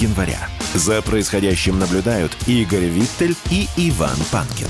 [0.00, 0.48] января.
[0.72, 4.68] За происходящим наблюдают Игорь Виттель и Иван Панкин.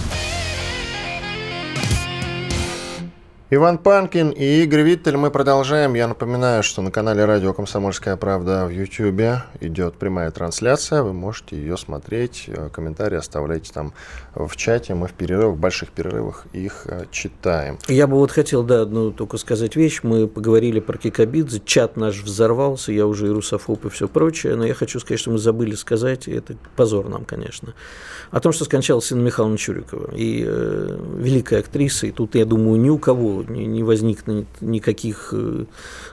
[3.53, 5.17] Иван Панкин и Игорь Виттель.
[5.17, 5.95] Мы продолжаем.
[5.95, 11.03] Я напоминаю, что на канале Радио «Комсомольская правда» в YouTube идет прямая трансляция.
[11.03, 12.45] Вы можете ее смотреть.
[12.47, 13.93] Э, Комментарии оставляйте там
[14.37, 14.95] в чате.
[14.95, 17.81] Мы в перерывах, в больших перерывах их э, читаем.
[17.89, 19.99] Я бы вот хотел, да, одну только сказать вещь.
[20.05, 24.65] Мы поговорили про Кикабидзе, чат наш взорвался, я уже и русофоб, и все прочее, но
[24.65, 27.75] я хочу сказать, что мы забыли сказать, и это позор нам, конечно,
[28.31, 32.81] о том, что скончалась Инна Михайловна Чурикова, и э, великая актриса, и тут, я думаю,
[32.81, 35.65] ни у кого не, не возникнет никаких э,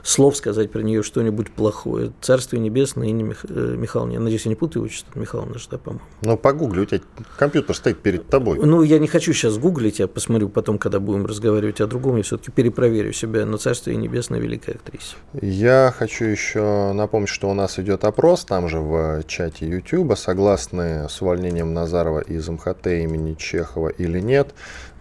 [0.02, 2.12] слов сказать про нее что-нибудь плохое.
[2.20, 3.44] Царствие небесное, Инне Мих...
[3.48, 6.04] э, Михайловне, я надеюсь, я не путаю отчество Михайловна, да, по-моему.
[6.22, 7.00] Ну, погугли, у тебя
[7.36, 8.58] компьютер стоит перед тобой.
[8.62, 12.22] Ну, я не хочу сейчас гуглить, я посмотрю потом, когда будем разговаривать о другом, я
[12.22, 15.16] все-таки перепроверю себя на Царствие Небесное великая актриса.
[15.40, 21.08] Я хочу еще напомнить, что у нас идет опрос, там же в чате YouTube, согласны
[21.08, 24.54] с увольнением Назарова из МХТ имени Чехова или нет.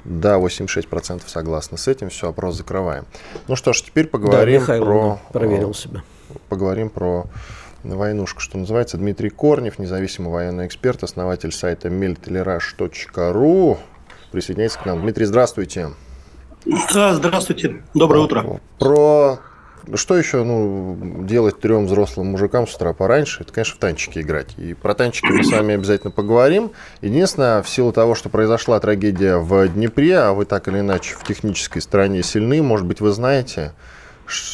[0.08, 3.06] Да, 86% согласны с этим, все, опрос закрываем.
[3.50, 5.40] Ну что ж, теперь Да, поговорим Михайловна про...
[5.40, 6.02] проверил себя.
[6.48, 7.26] Поговорим про
[7.84, 8.98] войнушку, что называется.
[8.98, 13.78] Дмитрий Корнев, независимый военный эксперт, основатель сайта militlyrush.ru.
[14.32, 15.02] присоединяется к нам.
[15.02, 15.90] Дмитрий, здравствуйте.
[16.66, 18.62] Здравствуйте, доброе утро.
[18.80, 19.40] Про
[19.96, 23.44] что еще ну, делать трем взрослым мужикам с утра пораньше?
[23.44, 24.58] Это, конечно, в танчики играть.
[24.58, 26.72] И про танчики мы с вами обязательно поговорим.
[27.02, 31.24] Единственное, в силу того, что произошла трагедия в Днепре, а вы так или иначе в
[31.24, 33.74] технической стороне сильны, может быть, вы знаете,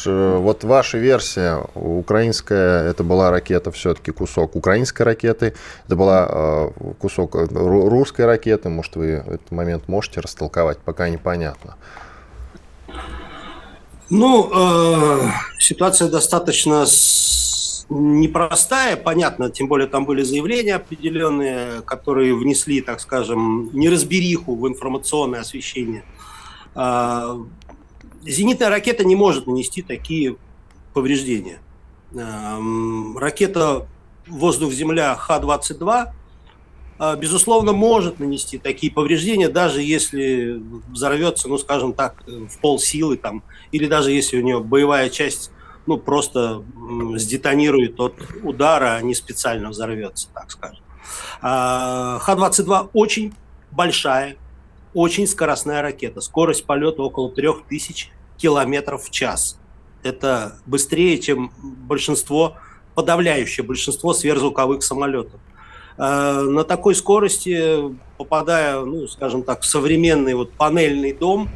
[0.04, 5.54] вот ваша версия, украинская, это была ракета все-таки кусок украинской ракеты,
[5.86, 11.74] это была э, кусок русской ракеты, может, вы этот момент можете растолковать, пока непонятно.
[14.10, 16.84] Ну, э, ситуация достаточно
[17.88, 25.40] непростая, понятно, тем более там были заявления определенные, которые внесли, так скажем, неразбериху в информационное
[25.40, 26.04] освещение.
[26.74, 27.38] Э,
[28.22, 30.36] зенитная ракета не может нанести такие
[30.92, 31.60] повреждения.
[32.14, 32.58] Э,
[33.16, 33.86] ракета
[34.26, 36.12] воздух-земля Х-22 а,
[37.18, 43.42] безусловно, может нанести такие повреждения, даже если взорвется, ну, скажем так, в пол силы, там,
[43.72, 45.50] или даже если у нее боевая часть,
[45.86, 46.62] ну, просто
[47.16, 50.82] сдетонирует от удара, а не специально взорвется, так скажем.
[51.42, 53.34] А, Х-22 очень
[53.70, 54.36] большая,
[54.94, 56.20] очень скоростная ракета.
[56.20, 59.58] Скорость полета около 3000 километров в час.
[60.02, 62.56] Это быстрее, чем большинство,
[62.94, 65.40] подавляющее большинство сверхзвуковых самолетов.
[65.96, 71.48] Э, на такой скорости, попадая, ну, скажем так, в современный вот панельный дом,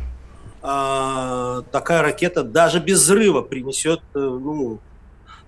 [0.63, 4.79] э, такая ракета даже без взрыва принесет, э, ну,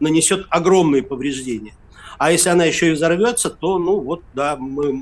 [0.01, 1.75] нанесет огромные повреждения.
[2.19, 5.01] А если она еще и взорвется, то, ну, вот, да, мы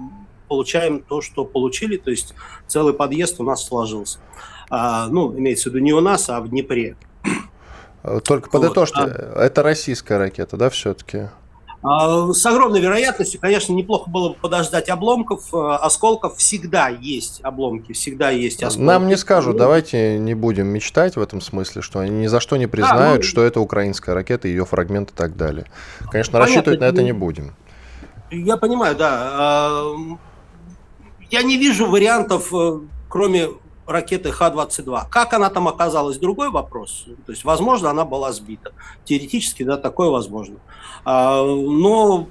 [0.48, 2.34] получаем то, что получили, то есть
[2.66, 4.18] целый подъезд у нас сложился.
[4.70, 6.96] А, ну, имеется в виду не у нас, а в Днепре.
[8.24, 9.44] Только подытожьте, вот, а...
[9.44, 11.28] это российская ракета, да, все-таки?
[11.88, 15.54] А, с огромной вероятностью, конечно, неплохо было бы подождать обломков.
[15.54, 18.86] Э, осколков всегда есть обломки, всегда есть осколки.
[18.86, 22.40] Нам не скажут, ну, давайте не будем мечтать в этом смысле, что они ни за
[22.40, 25.64] что не признают, да, ну, что это украинская ракета, ее фрагмент и так далее.
[26.10, 27.54] Конечно, понятно, рассчитывать на это не будем.
[28.30, 29.30] Я понимаю, да.
[29.32, 29.96] А,
[31.30, 33.48] я не вижу вариантов, э, кроме
[33.88, 35.06] ракеты Х-22.
[35.10, 37.06] Как она там оказалась, другой вопрос.
[37.26, 38.72] То есть, возможно, она была сбита.
[39.04, 40.56] Теоретически, да, такое возможно.
[41.04, 42.28] А, но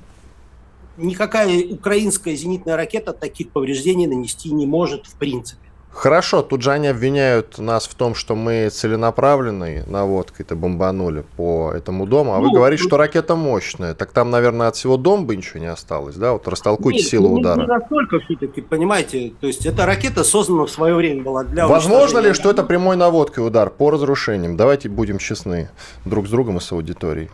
[0.98, 5.67] никакая украинская зенитная ракета таких повреждений нанести не может в принципе.
[5.98, 12.06] Хорошо, тут же они обвиняют нас в том, что мы целенаправленной наводкой-то бомбанули по этому
[12.06, 13.96] дому, а ну, вы говорите, ну, что ракета мощная.
[13.96, 16.34] Так там, наверное, от всего дома ничего не осталось, да?
[16.34, 17.62] Вот растолкуйте нет, силу удара.
[17.62, 22.20] Не настолько все-таки, понимаете, то есть эта ракета создана в свое время была для Возможно
[22.20, 24.56] ли, что это прямой наводкой удар по разрушениям?
[24.56, 25.72] Давайте будем честны
[26.06, 27.32] друг с другом и с аудиторией.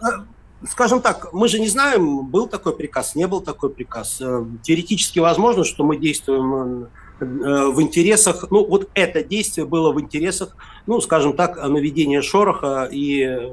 [0.00, 0.24] А,
[0.68, 4.20] скажем так, мы же не знаем, был такой приказ, не был такой приказ.
[4.20, 6.86] Э, теоретически возможно, что мы действуем э,
[7.22, 10.56] в интересах, ну вот это действие было в интересах,
[10.86, 13.50] ну скажем так, наведения шороха и э,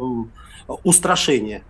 [0.84, 1.64] устрашения.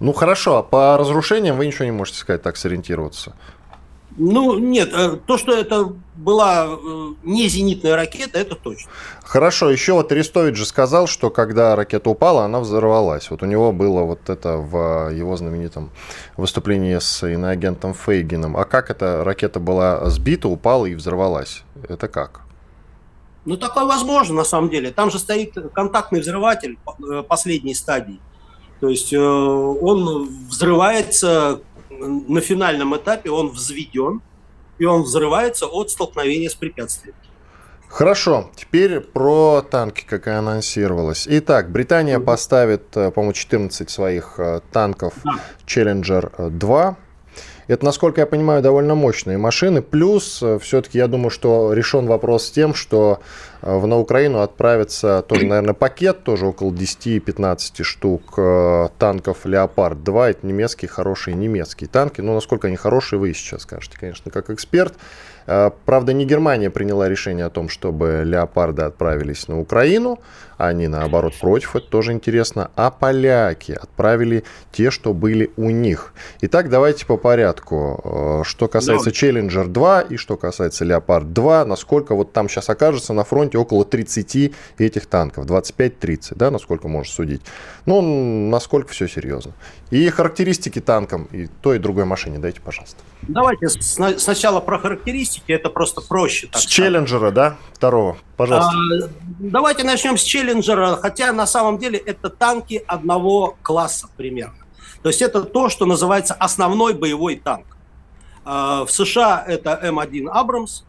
[0.00, 3.36] Ну хорошо, а по разрушениям вы ничего не можете сказать, так сориентироваться.
[4.16, 8.90] Ну, нет, э, то, что это была э, не зенитная ракета, это точно.
[9.22, 13.30] Хорошо, еще вот Арестович же сказал, что когда ракета упала, она взорвалась.
[13.30, 15.90] Вот у него было вот это в его знаменитом
[16.36, 18.56] выступлении с иноагентом Фейгином.
[18.56, 21.62] А как эта ракета была сбита, упала и взорвалась?
[21.88, 22.42] Это как?
[23.46, 24.90] Ну, такое возможно, на самом деле.
[24.90, 26.78] Там же стоит контактный взрыватель
[27.10, 28.20] э, последней стадии.
[28.80, 31.60] То есть он взрывается
[32.06, 34.20] на финальном этапе он взведен,
[34.78, 37.14] и он взрывается от столкновения с препятствием.
[37.88, 41.26] Хорошо, теперь про танки, как и анонсировалось.
[41.28, 45.38] Итак, Британия поставит, э, по-моему, 14 своих э, танков да.
[45.66, 46.96] Challenger 2
[47.68, 49.82] это, насколько я понимаю, довольно мощные машины.
[49.82, 55.22] Плюс, э, все-таки я думаю, что решен вопрос с тем, что э, на Украину отправится
[55.22, 60.30] тоже, наверное, пакет, тоже около 10-15 штук э, танков «Леопард-2».
[60.30, 62.20] Это немецкие, хорошие немецкие танки.
[62.20, 64.94] Но насколько они хорошие, вы сейчас скажете, конечно, как эксперт.
[65.44, 70.20] Правда, не Германия приняла решение о том, чтобы «Леопарды» отправились на Украину.
[70.56, 72.70] Они, наоборот, против, это тоже интересно.
[72.76, 76.14] А поляки отправили те, что были у них.
[76.40, 78.00] Итак, давайте по порядку.
[78.04, 79.16] Э, что касается да.
[79.16, 83.84] Challenger 2 и что касается Leopard 2, насколько вот там сейчас окажется на фронте около
[83.84, 87.42] 30 этих танков, 25-30, да, насколько можно судить.
[87.86, 88.00] Ну,
[88.48, 89.52] насколько все серьезно.
[89.90, 92.98] И характеристики танкам и той, и другой машине дайте, пожалуйста.
[93.22, 96.48] Давайте сначала про характеристики, это просто проще.
[96.52, 98.72] с Челленджера, да, второго, пожалуйста.
[98.72, 104.54] А, давайте начнем с Челленджера Челленджера, хотя на самом деле это танки одного класса примерно.
[105.02, 107.76] То есть это то, что называется основной боевой танк.
[108.44, 110.82] А, в США это М1 Абрамс,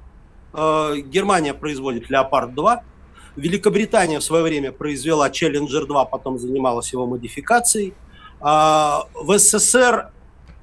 [0.53, 2.81] э, Германия производит «Леопард-2»,
[3.35, 7.93] Великобритания в свое время произвела «Челленджер-2», потом занималась его модификацией.
[8.39, 10.11] А, в СССР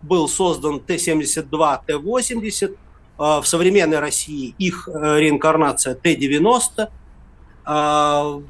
[0.03, 2.77] был создан Т-72, Т-80.
[3.19, 6.89] А, в современной России их э, реинкарнация Т-90.
[7.65, 8.41] А,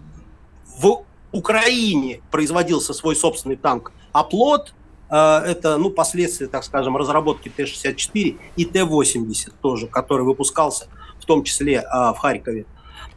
[0.78, 4.74] в Украине производился свой собственный танк «Оплот»,
[5.12, 10.86] это, ну, последствия, так скажем, разработки Т-64 и Т-80 тоже, который выпускался
[11.30, 12.66] том числе в Харькове.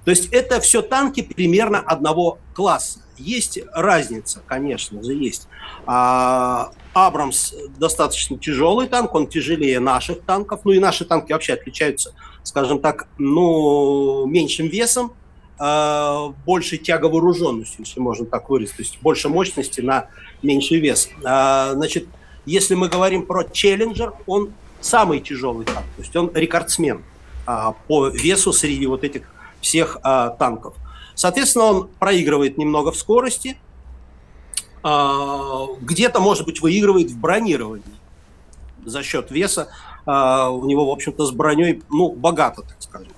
[0.05, 2.99] То есть это все танки примерно одного класса.
[3.17, 5.47] Есть разница, конечно же, есть.
[5.85, 10.61] А, Абрамс достаточно тяжелый танк, он тяжелее наших танков.
[10.63, 15.13] Ну и наши танки вообще отличаются, скажем так, ну, меньшим весом,
[15.59, 18.75] э, большей тяговооруженностью, если можно так выразить.
[18.75, 20.07] То есть больше мощности на
[20.41, 21.09] меньший вес.
[21.23, 22.07] Э, значит,
[22.45, 25.85] если мы говорим про Челленджер, он самый тяжелый танк.
[25.95, 27.03] То есть он рекордсмен
[27.87, 29.23] по весу среди вот этих
[29.61, 30.75] всех а, танков.
[31.15, 33.57] Соответственно, он проигрывает немного в скорости,
[34.83, 37.85] а, где-то, может быть, выигрывает в бронировании
[38.85, 39.69] за счет веса.
[40.05, 43.13] А, у него, в общем-то, с броней, ну, богато, так скажем.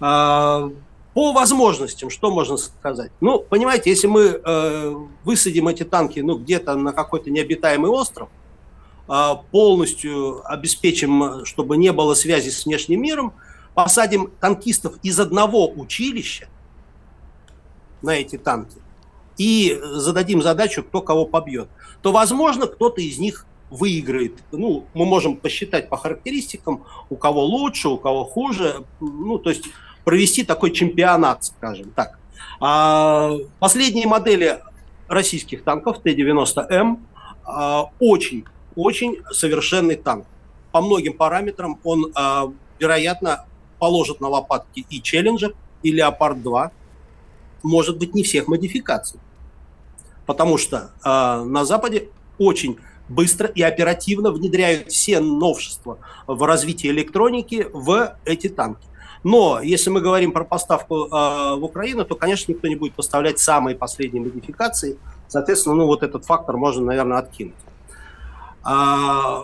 [0.00, 0.70] А,
[1.12, 3.12] по возможностям, что можно сказать?
[3.20, 8.28] Ну, понимаете, если мы э, высадим эти танки, ну, где-то на какой-то необитаемый остров,
[9.52, 13.34] полностью обеспечим, чтобы не было связи с внешним миром,
[13.74, 16.48] посадим танкистов из одного училища
[18.02, 18.78] на эти танки
[19.36, 21.68] и зададим задачу, кто кого побьет,
[22.02, 24.34] то, возможно, кто-то из них выиграет.
[24.52, 28.84] Ну, мы можем посчитать по характеристикам, у кого лучше, у кого хуже.
[29.00, 29.64] Ну, то есть
[30.04, 32.18] провести такой чемпионат, скажем так.
[32.60, 34.60] А последние модели
[35.08, 36.98] российских танков Т-90М
[37.44, 38.44] а, очень,
[38.76, 40.26] очень совершенный танк.
[40.70, 43.46] По многим параметрам он, а, вероятно,
[43.84, 46.70] положат на лопатки и Челленджер, и Леопард 2.
[47.62, 49.20] Может быть, не всех модификаций.
[50.24, 52.78] Потому что э, на Западе очень
[53.10, 58.86] быстро и оперативно внедряют все новшества в развитии электроники в эти танки.
[59.22, 61.08] Но если мы говорим про поставку э,
[61.56, 64.96] в Украину, то, конечно, никто не будет поставлять самые последние модификации.
[65.28, 67.54] Соответственно, ну вот этот фактор можно, наверное, откинуть.
[68.62, 69.42] А,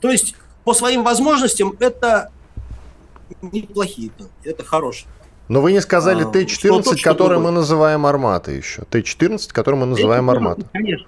[0.00, 2.32] то есть по своим возможностям это
[3.42, 5.08] неплохие танки, это хорошие.
[5.48, 8.82] Но вы не сказали а, Т-14, который мы называем «Армата» еще.
[8.82, 10.68] Т-14, который мы называем «Армата».
[10.72, 11.06] Конечно.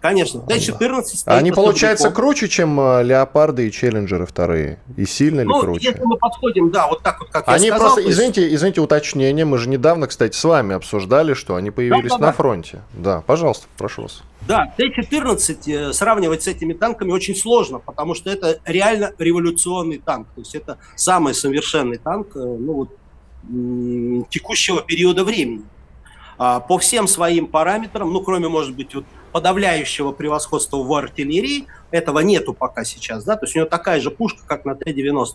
[0.00, 4.78] Конечно, Т-14 Они, получается, круче, чем э, Леопарды и Челленджеры вторые?
[4.96, 5.88] И сильно ли ну, круче?
[5.88, 7.94] если мы подходим, да, вот так вот, как они я сказал.
[7.94, 9.44] Просто, извините, извините, уточнение.
[9.44, 12.82] Мы же недавно, кстати, с вами обсуждали, что они появились да, да, на фронте.
[12.92, 14.22] Да, пожалуйста, прошу вас.
[14.46, 20.28] Да, Т-14 э, сравнивать с этими танками очень сложно, потому что это реально революционный танк.
[20.34, 25.64] То есть это самый совершенный танк э, ну, вот, текущего периода времени.
[26.38, 32.20] А, по всем своим параметрам, ну, кроме, может быть, вот подавляющего превосходства в артиллерии, этого
[32.20, 35.26] нету пока сейчас, да, то есть у него такая же пушка, как на Т-90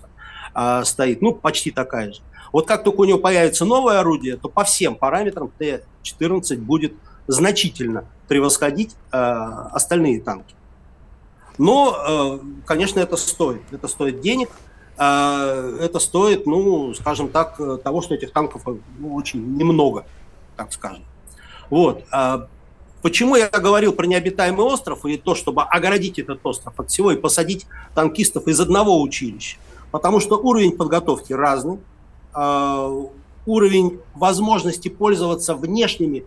[0.55, 2.21] э, стоит, ну, почти такая же.
[2.53, 6.93] Вот как только у него появится новое орудие, то по всем параметрам Т-14 будет
[7.27, 10.55] значительно превосходить э, остальные танки.
[11.57, 13.61] Но, э, конечно, это стоит.
[13.71, 14.49] Это стоит денег,
[14.97, 18.63] э, это стоит, ну, скажем так, того, что этих танков
[18.99, 20.05] ну, очень немного,
[20.55, 21.03] так скажем.
[21.69, 22.03] Вот.
[23.03, 27.17] Почему я говорил про необитаемый остров и то, чтобы огородить этот остров от всего и
[27.17, 29.57] посадить танкистов из одного училища?
[29.91, 31.79] Потому что уровень подготовки разный,
[32.33, 33.05] э,
[33.45, 36.25] уровень возможности пользоваться внешними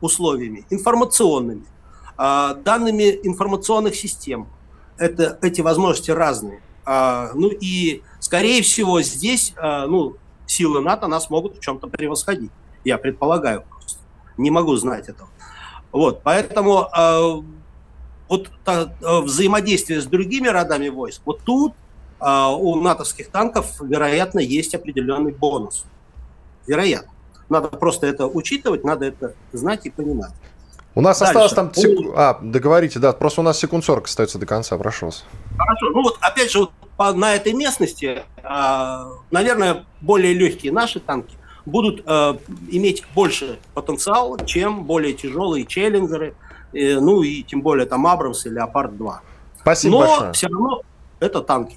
[0.00, 1.66] условиями, информационными,
[2.16, 4.46] э, данными информационных систем.
[4.96, 6.62] Это, эти возможности разные.
[6.84, 12.50] Ну и, скорее всего, здесь ну, силы НАТО нас могут в чем-то превосходить.
[12.84, 14.00] Я предполагаю просто.
[14.36, 15.28] Не могу знать этого.
[15.92, 17.42] Вот, поэтому э,
[18.28, 21.74] вот та, э, взаимодействие с другими родами войск, вот тут
[22.20, 25.84] э, у натовских танков, вероятно, есть определенный бонус.
[26.66, 27.12] Вероятно.
[27.48, 30.32] Надо просто это учитывать, надо это знать и понимать.
[30.94, 31.30] У нас Дальше.
[31.32, 31.74] осталось там...
[31.74, 31.98] Сек...
[32.16, 35.24] А, договорите, да, просто у нас секунд 40 остается до конца, прошу вас.
[35.58, 41.00] Хорошо, ну вот опять же, вот по, на этой местности, э, наверное, более легкие наши
[41.00, 41.36] танки,
[41.66, 42.34] будут э,
[42.70, 46.34] иметь больше потенциал, чем более тяжелые челленджеры,
[46.72, 49.22] э, ну и тем более там Абрамс и Леопард 2.
[49.60, 50.32] Спасибо Но большое.
[50.32, 50.82] все равно
[51.20, 51.76] это танки.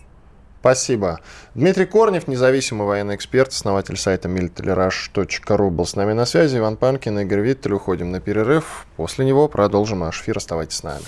[0.65, 1.19] Спасибо.
[1.53, 6.57] Дмитрий Корнев, независимый военный эксперт, основатель сайта militaryrush.ru был с нами на связи.
[6.57, 7.73] Иван Панкин, Игорь Виттель.
[7.73, 8.87] Уходим на перерыв.
[8.97, 10.37] После него продолжим наш эфир.
[10.37, 11.03] Оставайтесь с нами.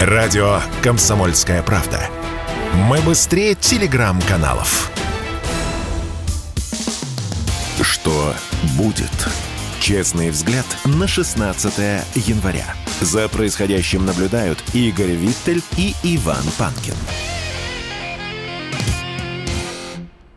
[0.00, 1.98] Радио «Комсомольская правда».
[2.88, 4.91] Мы быстрее телеграм-каналов.
[8.02, 8.34] Что
[8.76, 9.10] будет.
[9.80, 12.74] Честный взгляд на 16 января.
[13.00, 16.94] За происходящим наблюдают Игорь Виттель и Иван Панкин.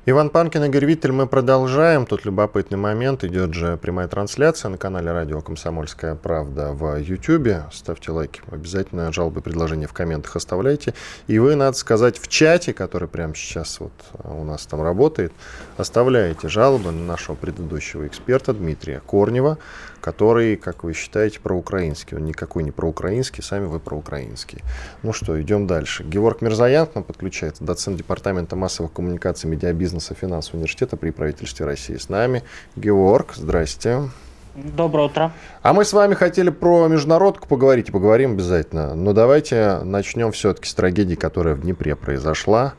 [0.07, 2.05] Иван Панкин, Игорь Виттель, мы продолжаем.
[2.05, 3.23] Тут любопытный момент.
[3.23, 7.63] Идет же прямая трансляция на канале радио «Комсомольская правда» в YouTube.
[7.73, 8.39] Ставьте лайки.
[8.51, 10.93] Обязательно жалобы, предложения в комментах оставляйте.
[11.25, 13.93] И вы, надо сказать, в чате, который прямо сейчас вот
[14.23, 15.33] у нас там работает,
[15.75, 19.57] оставляете жалобы на нашего предыдущего эксперта Дмитрия Корнева,
[20.05, 22.15] который, как вы считаете, проукраинский.
[22.15, 24.61] Он никакой не проукраинский, сами вы проукраинские.
[25.01, 26.03] Ну что, идем дальше.
[26.03, 31.95] Георг Мирзаян к нам подключается, доцент Департамента массовых коммуникаций, медиабизнеса финансового университета при правительстве России.
[31.95, 32.43] С нами
[32.75, 34.11] Георг, здрасте.
[34.53, 35.31] Доброе утро.
[35.63, 38.93] А мы с вами хотели про международку поговорить, и поговорим обязательно.
[38.93, 42.75] Но давайте начнем все-таки с трагедии, которая в Днепре произошла.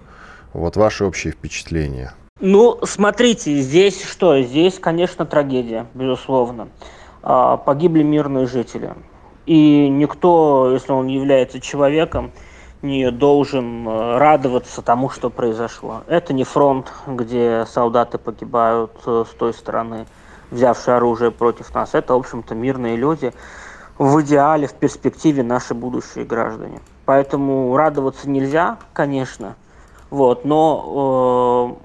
[0.53, 2.15] Вот ваши общие впечатления.
[2.39, 4.41] Ну, смотрите, здесь что?
[4.43, 6.69] Здесь, конечно, трагедия, безусловно.
[7.29, 8.95] А, погибли мирные жители.
[9.47, 12.31] И никто, если он является человеком,
[12.83, 16.03] не должен э, радоваться тому, что произошло.
[16.07, 20.07] Это не фронт, где солдаты погибают э, с той стороны,
[20.53, 21.95] взявшие оружие против нас.
[21.95, 23.33] Это, в общем-то, мирные люди,
[23.99, 26.81] в идеале, в перспективе наши будущие граждане.
[27.07, 29.57] Поэтому радоваться нельзя, конечно,
[30.11, 31.77] вот, но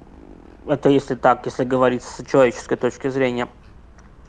[0.67, 3.47] э, это если так, если говорить с человеческой точки зрения–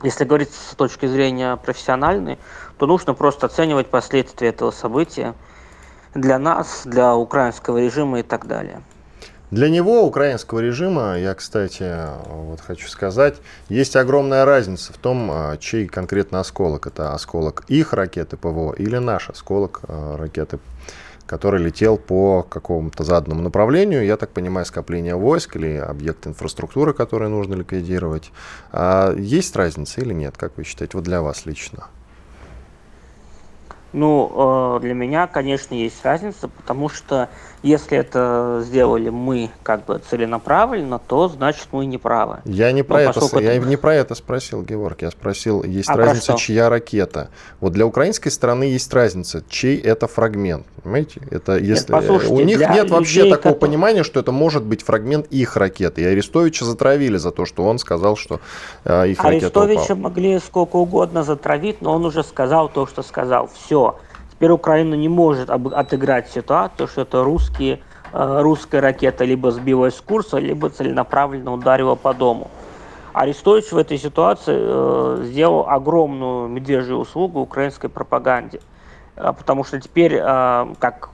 [0.03, 2.37] если говорить с точки зрения профессиональной,
[2.77, 5.33] то нужно просто оценивать последствия этого события
[6.13, 8.81] для нас, для украинского режима и так далее.
[9.53, 11.87] Для него, украинского режима, я, кстати,
[12.27, 13.35] вот хочу сказать,
[13.69, 16.87] есть огромная разница в том, а, чей конкретно осколок.
[16.87, 20.57] Это осколок их ракеты ПВО или наш осколок а, ракеты
[21.25, 24.05] который летел по какому-то заданному направлению.
[24.05, 28.31] Я так понимаю, скопление войск или объект инфраструктуры, который нужно ликвидировать.
[28.71, 31.87] А есть разница или нет, как вы считаете, вот для вас лично?
[33.93, 37.29] Ну, э, для меня, конечно, есть разница, потому что
[37.63, 42.39] если это сделали мы как бы целенаправленно, то значит мы не правы.
[42.45, 45.01] Я не про, это, я не про это спросил, Георг.
[45.01, 47.29] Я спросил, есть а разница, чья ракета.
[47.61, 50.65] Вот для украинской стороны есть разница, чей это фрагмент.
[50.83, 51.21] Понимаете?
[51.31, 53.55] Это если нет, у них нет вообще такого которые...
[53.55, 56.01] понимания, что это может быть фрагмент их ракеты.
[56.01, 58.41] И Арестовича затравили за то, что он сказал, что
[58.83, 60.09] э, их Арестовича ракета упала.
[60.09, 63.49] могли сколько угодно затравить, но он уже сказал то, что сказал.
[63.53, 63.97] Все.
[64.43, 67.79] Теперь Украина не может отыграть ситуацию, что это русские,
[68.11, 72.51] э, русская ракета либо сбилась с курса, либо целенаправленно ударила по дому.
[73.13, 78.59] Арестович в этой ситуации э, сделал огромную медвежью услугу украинской пропаганде.
[79.15, 81.11] Э, потому что теперь, как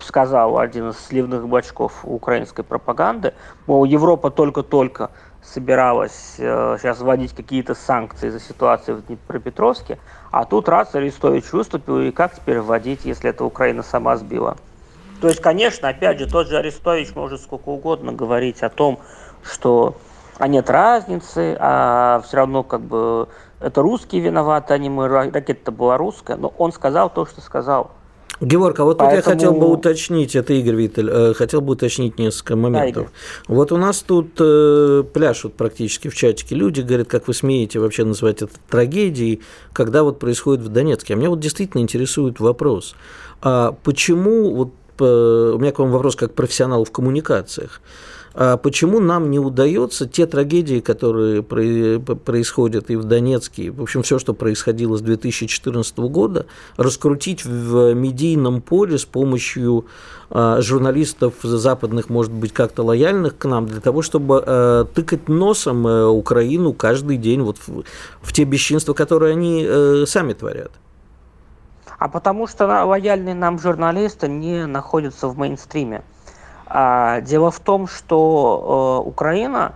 [0.00, 3.32] сказал один из сливных бачков украинской пропаганды,
[3.68, 9.98] мол, Европа только-только собиралась сейчас вводить какие-то санкции за ситуацию в Днепропетровске,
[10.32, 14.56] а тут раз Арестович выступил, и как теперь вводить, если это Украина сама сбила?
[15.20, 18.98] То есть, конечно, опять же, тот же Арестович может сколько угодно говорить о том,
[19.44, 19.94] что
[20.38, 23.28] а нет разницы, а все равно как бы
[23.60, 27.90] это русские виноваты, а не мы, ракета была русская, но он сказал то, что сказал.
[28.42, 29.22] Георг, а вот Поэтому...
[29.22, 33.06] тут я хотел бы уточнить, это Игорь Виттель, э, хотел бы уточнить несколько моментов.
[33.48, 37.78] Да, вот у нас тут э, пляшут практически в чатике люди, говорят, как вы смеете
[37.78, 39.40] вообще называть это трагедией,
[39.72, 41.14] когда вот происходит в Донецке.
[41.14, 42.96] А меня вот действительно интересует вопрос,
[43.42, 47.80] а почему, вот э, у меня к вам вопрос как профессионал в коммуникациях,
[48.34, 54.34] почему нам не удается те трагедии, которые происходят и в Донецке, в общем, все, что
[54.34, 59.86] происходило с 2014 года, раскрутить в медийном поле с помощью
[60.34, 65.86] а, журналистов западных, может быть, как-то лояльных к нам, для того, чтобы а, тыкать носом
[65.86, 67.82] э, Украину каждый день вот в,
[68.22, 70.72] в те бесчинства, которые они э, сами творят?
[71.98, 76.02] А потому что лояльные нам журналисты не находятся в мейнстриме.
[76.74, 79.74] А, дело в том, что э, Украина,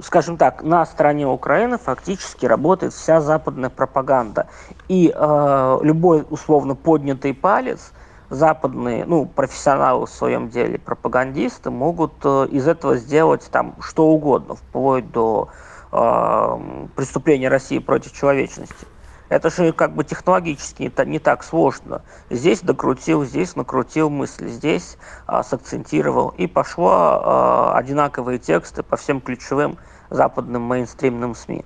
[0.00, 4.46] скажем так, на стороне Украины фактически работает вся западная пропаганда.
[4.86, 7.90] И э, любой условно поднятый палец
[8.28, 14.54] западные, ну, профессионалы в своем деле, пропагандисты, могут э, из этого сделать там что угодно,
[14.54, 15.48] вплоть до
[15.90, 18.86] э, преступления России против человечности.
[19.30, 22.02] Это же как бы технологически не, так сложно.
[22.30, 26.30] Здесь докрутил, здесь накрутил мысли, здесь а, сакцентировал.
[26.30, 29.78] И пошло а, одинаковые тексты по всем ключевым
[30.10, 31.64] западным мейнстримным СМИ.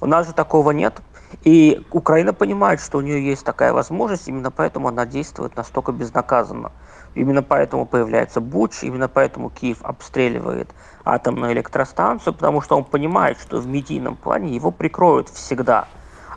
[0.00, 1.02] У нас же такого нет.
[1.42, 6.70] И Украина понимает, что у нее есть такая возможность, именно поэтому она действует настолько безнаказанно.
[7.16, 10.70] Именно поэтому появляется Буч, именно поэтому Киев обстреливает
[11.04, 15.88] атомную электростанцию, потому что он понимает, что в медийном плане его прикроют всегда.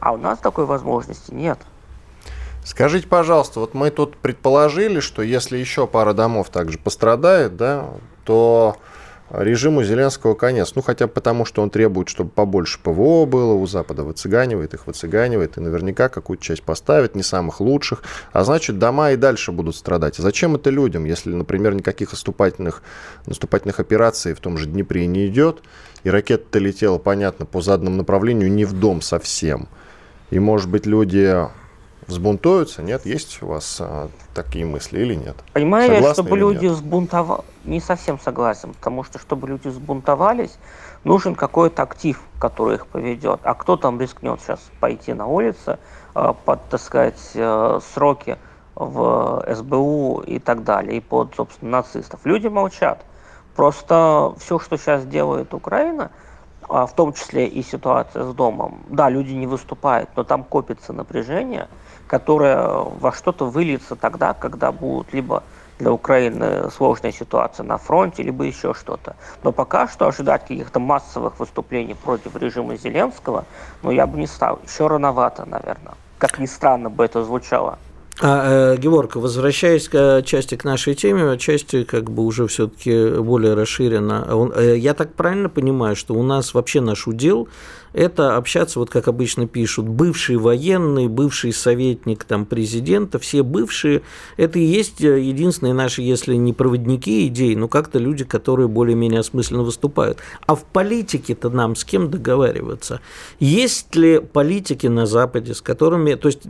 [0.03, 1.57] А у нас такой возможности нет.
[2.65, 7.85] Скажите, пожалуйста, вот мы тут предположили, что если еще пара домов также пострадает, да,
[8.25, 8.75] то
[9.29, 10.73] режиму Зеленского конец.
[10.75, 14.87] Ну, хотя бы потому, что он требует, чтобы побольше ПВО было у Запада, выцыганивает их,
[14.87, 18.03] выцыганивает, и наверняка какую-то часть поставит, не самых лучших.
[18.33, 20.19] А значит, дома и дальше будут страдать.
[20.19, 22.83] А зачем это людям, если, например, никаких наступательных,
[23.25, 25.61] наступательных операций в том же Днепре не идет,
[26.03, 29.69] и ракета-то летела, понятно, по заданному направлению, не в дом совсем.
[30.33, 31.47] И, может быть, люди
[32.07, 32.81] взбунтуются?
[32.81, 33.05] Нет?
[33.05, 35.35] Есть у вас а, такие мысли или нет?
[35.53, 40.57] Понимаю, Согласны чтобы люди взбунтовались, не совсем согласен, потому что, чтобы люди взбунтовались,
[41.03, 43.41] нужен какой-то актив, который их поведет.
[43.43, 45.77] А кто там рискнет сейчас пойти на улицы,
[46.15, 48.39] а, под, так сказать, э, сроки
[48.73, 52.21] в СБУ и так далее, и под, собственно, нацистов?
[52.23, 53.05] Люди молчат.
[53.55, 56.22] Просто все, что сейчас делает Украина– а,
[56.73, 58.81] в том числе и ситуация с домом.
[58.89, 61.67] Да, люди не выступают, но там копится напряжение,
[62.07, 65.43] которое во что-то выльется тогда, когда будут либо
[65.77, 69.15] для Украины сложная ситуация на фронте, либо еще что-то.
[69.43, 73.45] Но пока что ожидать каких-то массовых выступлений против режима Зеленского,
[73.83, 74.59] ну, я бы не стал.
[74.63, 75.93] Еще рановато, наверное.
[76.17, 77.77] Как ни странно бы это звучало.
[78.21, 83.55] А, э, Георг, возвращаясь к части к нашей теме, части как бы уже все-таки более
[83.55, 84.51] расширенно.
[84.55, 87.47] Э, я так правильно понимаю, что у нас вообще наш удел
[87.93, 94.01] это общаться, вот как обычно пишут, бывший военный, бывший советник там, президента, все бывшие,
[94.35, 99.19] это и есть э, единственные наши, если не проводники идей, но как-то люди, которые более-менее
[99.19, 100.17] осмысленно выступают.
[100.47, 102.99] А в политике-то нам с кем договариваться?
[103.39, 106.41] Есть ли политики на Западе, с которыми, то есть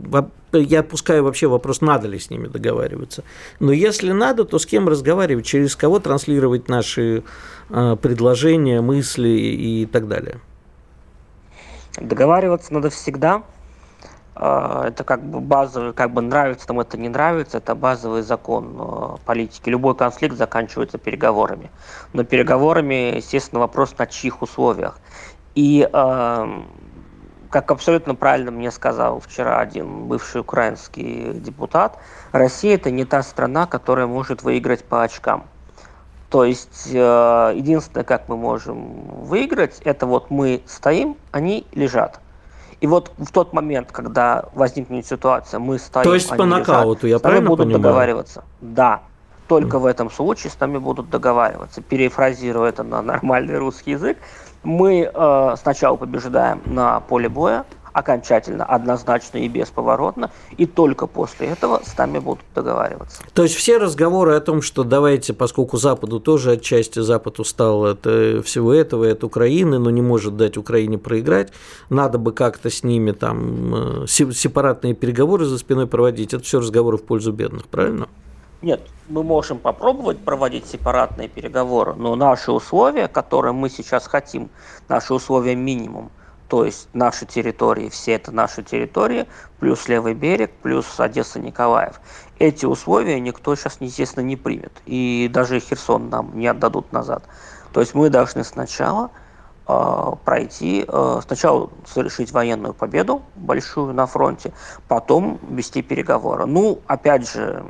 [0.52, 3.24] я опускаю вообще вопрос, надо ли с ними договариваться.
[3.60, 7.22] Но если надо, то с кем разговаривать, через кого транслировать наши
[7.68, 10.40] э, предложения, мысли и так далее.
[11.98, 13.42] Договариваться надо всегда.
[14.36, 18.76] А, это как бы базовый, как бы нравится нам это не нравится, это базовый закон
[18.78, 19.68] а, политики.
[19.68, 21.70] Любой конфликт заканчивается переговорами.
[22.12, 24.98] Но переговорами, естественно, вопрос на чьих условиях.
[25.54, 26.64] И а,
[27.50, 31.98] как абсолютно правильно мне сказал вчера один бывший украинский депутат,
[32.32, 35.44] Россия это не та страна, которая может выиграть по очкам.
[36.34, 42.18] То есть э, единственное, как мы можем выиграть, это вот мы стоим, они лежат.
[42.80, 47.18] И вот в тот момент, когда возникнет ситуация, мы стоим, То есть по нокауту, лежат,
[47.18, 47.82] я правильно будут понимаю?
[47.84, 48.42] договариваться.
[48.60, 49.02] Да,
[49.46, 49.80] только mm.
[49.80, 51.82] в этом случае с нами будут договариваться.
[51.82, 54.18] Перефразируя это на нормальный русский язык,
[54.64, 57.64] мы э, сначала побеждаем на поле боя,
[57.94, 63.22] окончательно, однозначно и бесповоротно, и только после этого с нами будут договариваться.
[63.32, 68.00] То есть все разговоры о том, что давайте, поскольку Западу тоже отчасти Запад устал от
[68.04, 71.52] э, всего этого, от Украины, но не может дать Украине проиграть,
[71.88, 76.98] надо бы как-то с ними там э, сепаратные переговоры за спиной проводить, это все разговоры
[76.98, 78.08] в пользу бедных, правильно?
[78.60, 84.50] Нет, мы можем попробовать проводить сепаратные переговоры, но наши условия, которые мы сейчас хотим,
[84.88, 86.10] наши условия минимум–
[86.48, 89.26] то есть наши территории, все это наши территории,
[89.58, 92.00] плюс левый берег, плюс Одесса-Николаев.
[92.38, 94.72] Эти условия никто сейчас, естественно, не примет.
[94.86, 97.24] И даже Херсон нам не отдадут назад.
[97.72, 99.10] То есть мы должны сначала
[99.66, 104.52] э, пройти, э, сначала совершить военную победу большую на фронте,
[104.86, 106.46] потом вести переговоры.
[106.46, 107.64] Ну, опять же,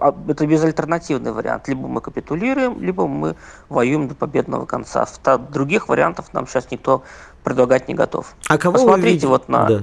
[0.00, 1.68] а, это безальтернативный вариант.
[1.68, 3.36] Либо мы капитулируем, либо мы
[3.68, 5.06] воюем до победного конца.
[5.50, 7.02] Других вариантов нам сейчас никто
[7.44, 8.34] предлагать не готов.
[8.48, 9.66] А кого Посмотрите вы вот на...
[9.66, 9.80] Да.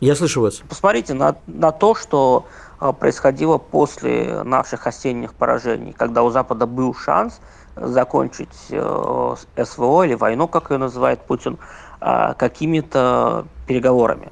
[0.00, 0.62] Я слышу вас.
[0.68, 2.46] Посмотрите на, на то, что
[2.78, 7.40] а, происходило после наших осенних поражений, когда у Запада был шанс
[7.76, 9.34] закончить э,
[9.64, 11.58] СВО или войну, как ее называет Путин,
[12.00, 14.30] э, какими-то переговорами.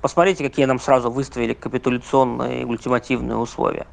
[0.00, 3.86] Посмотрите, какие нам сразу выставили капитуляционные и ультимативные условия.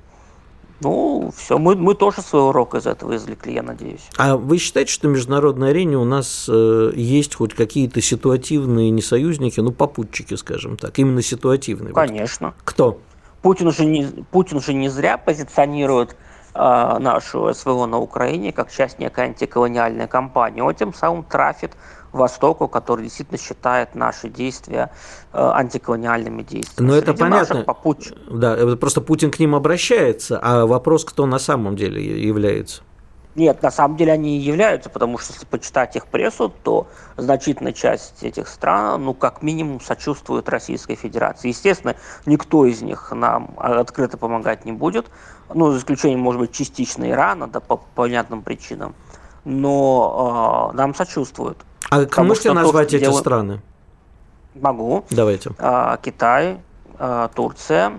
[0.79, 4.07] Ну, все, мы, мы тоже свой урок из этого извлекли, я надеюсь.
[4.17, 9.01] А вы считаете, что в международной арене у нас э, есть хоть какие-то ситуативные не
[9.01, 11.93] союзники, ну, попутчики, скажем так, именно ситуативные?
[11.93, 12.47] Конечно.
[12.47, 12.55] Вот.
[12.63, 12.99] Кто?
[13.41, 16.15] Путин же не, Путин же не зря позиционирует
[16.53, 20.61] э, нашу СВО на Украине как часть некой антиколониальной кампании.
[20.61, 21.71] Он тем самым трафит
[22.11, 24.91] Востоку, который действительно считает наши действия
[25.33, 26.89] э, антиколониальными действиями.
[26.89, 27.65] Но это понятно.
[28.29, 32.83] Да, просто Путин к ним обращается, а вопрос, кто на самом деле является.
[33.37, 36.87] Нет, на самом деле они и являются, потому что если почитать их прессу, то
[37.17, 41.49] значительная часть этих стран, ну, как минимум, сочувствует Российской Федерации.
[41.49, 41.95] Естественно,
[42.25, 45.05] никто из них нам открыто помогать не будет,
[45.53, 48.95] ну, за исключением, может быть, частично Ирана, да, по понятным причинам,
[49.47, 51.57] но э, нам сочувствуют.
[51.89, 53.19] А как можете назвать эти делаем...
[53.19, 53.61] страны?
[54.55, 55.05] Могу.
[55.09, 55.51] Давайте.
[55.57, 56.59] Э, Китай,
[56.99, 57.93] э, Турция,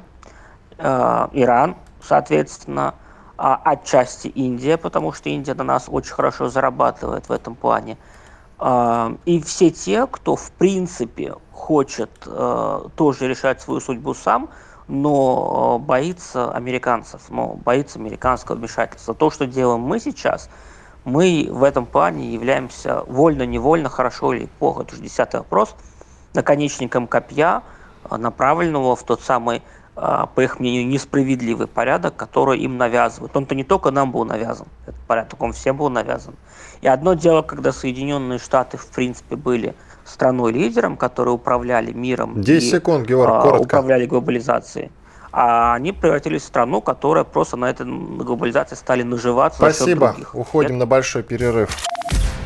[0.76, 2.94] э, Иран, соответственно,
[3.38, 7.96] а, отчасти Индия, потому что Индия на нас очень хорошо зарабатывает в этом плане.
[9.26, 14.50] И все те, кто в принципе хочет а, тоже решать свою судьбу сам,
[14.88, 19.14] но боится американцев, но боится американского вмешательства.
[19.14, 20.50] То, что делаем мы сейчас,
[21.08, 25.74] мы в этом плане являемся вольно-невольно, хорошо или плохо, это уже десятый вопрос,
[26.34, 27.62] наконечником копья,
[28.10, 29.62] направленного в тот самый
[30.00, 33.36] а, по их мнению, несправедливый порядок, который им навязывают.
[33.36, 36.34] Он-то не только нам был навязан, этот порядок, он всем был навязан.
[36.82, 42.70] И одно дело, когда Соединенные Штаты, в принципе, были страной-лидером, которые управляли миром 10 и
[42.70, 43.62] секунд, Георг, а, коротко.
[43.64, 44.92] управляли глобализацией.
[45.40, 49.58] А они превратились в страну, которая просто на этой глобализации стали наживаться.
[49.58, 50.16] Спасибо.
[50.32, 50.80] Уходим Нет?
[50.80, 51.70] на большой перерыв.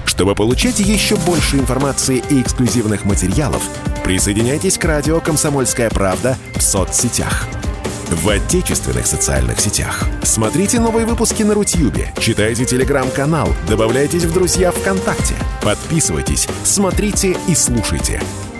[0.04, 3.62] Чтобы получать еще больше информации и эксклюзивных материалов,
[4.04, 7.46] присоединяйтесь к радио «Комсомольская правда» в соцсетях.
[8.10, 10.04] В отечественных социальных сетях.
[10.22, 18.20] Смотрите новые выпуски на Рутьюбе, читайте телеграм-канал, добавляйтесь в друзья ВКонтакте, подписывайтесь, смотрите и слушайте.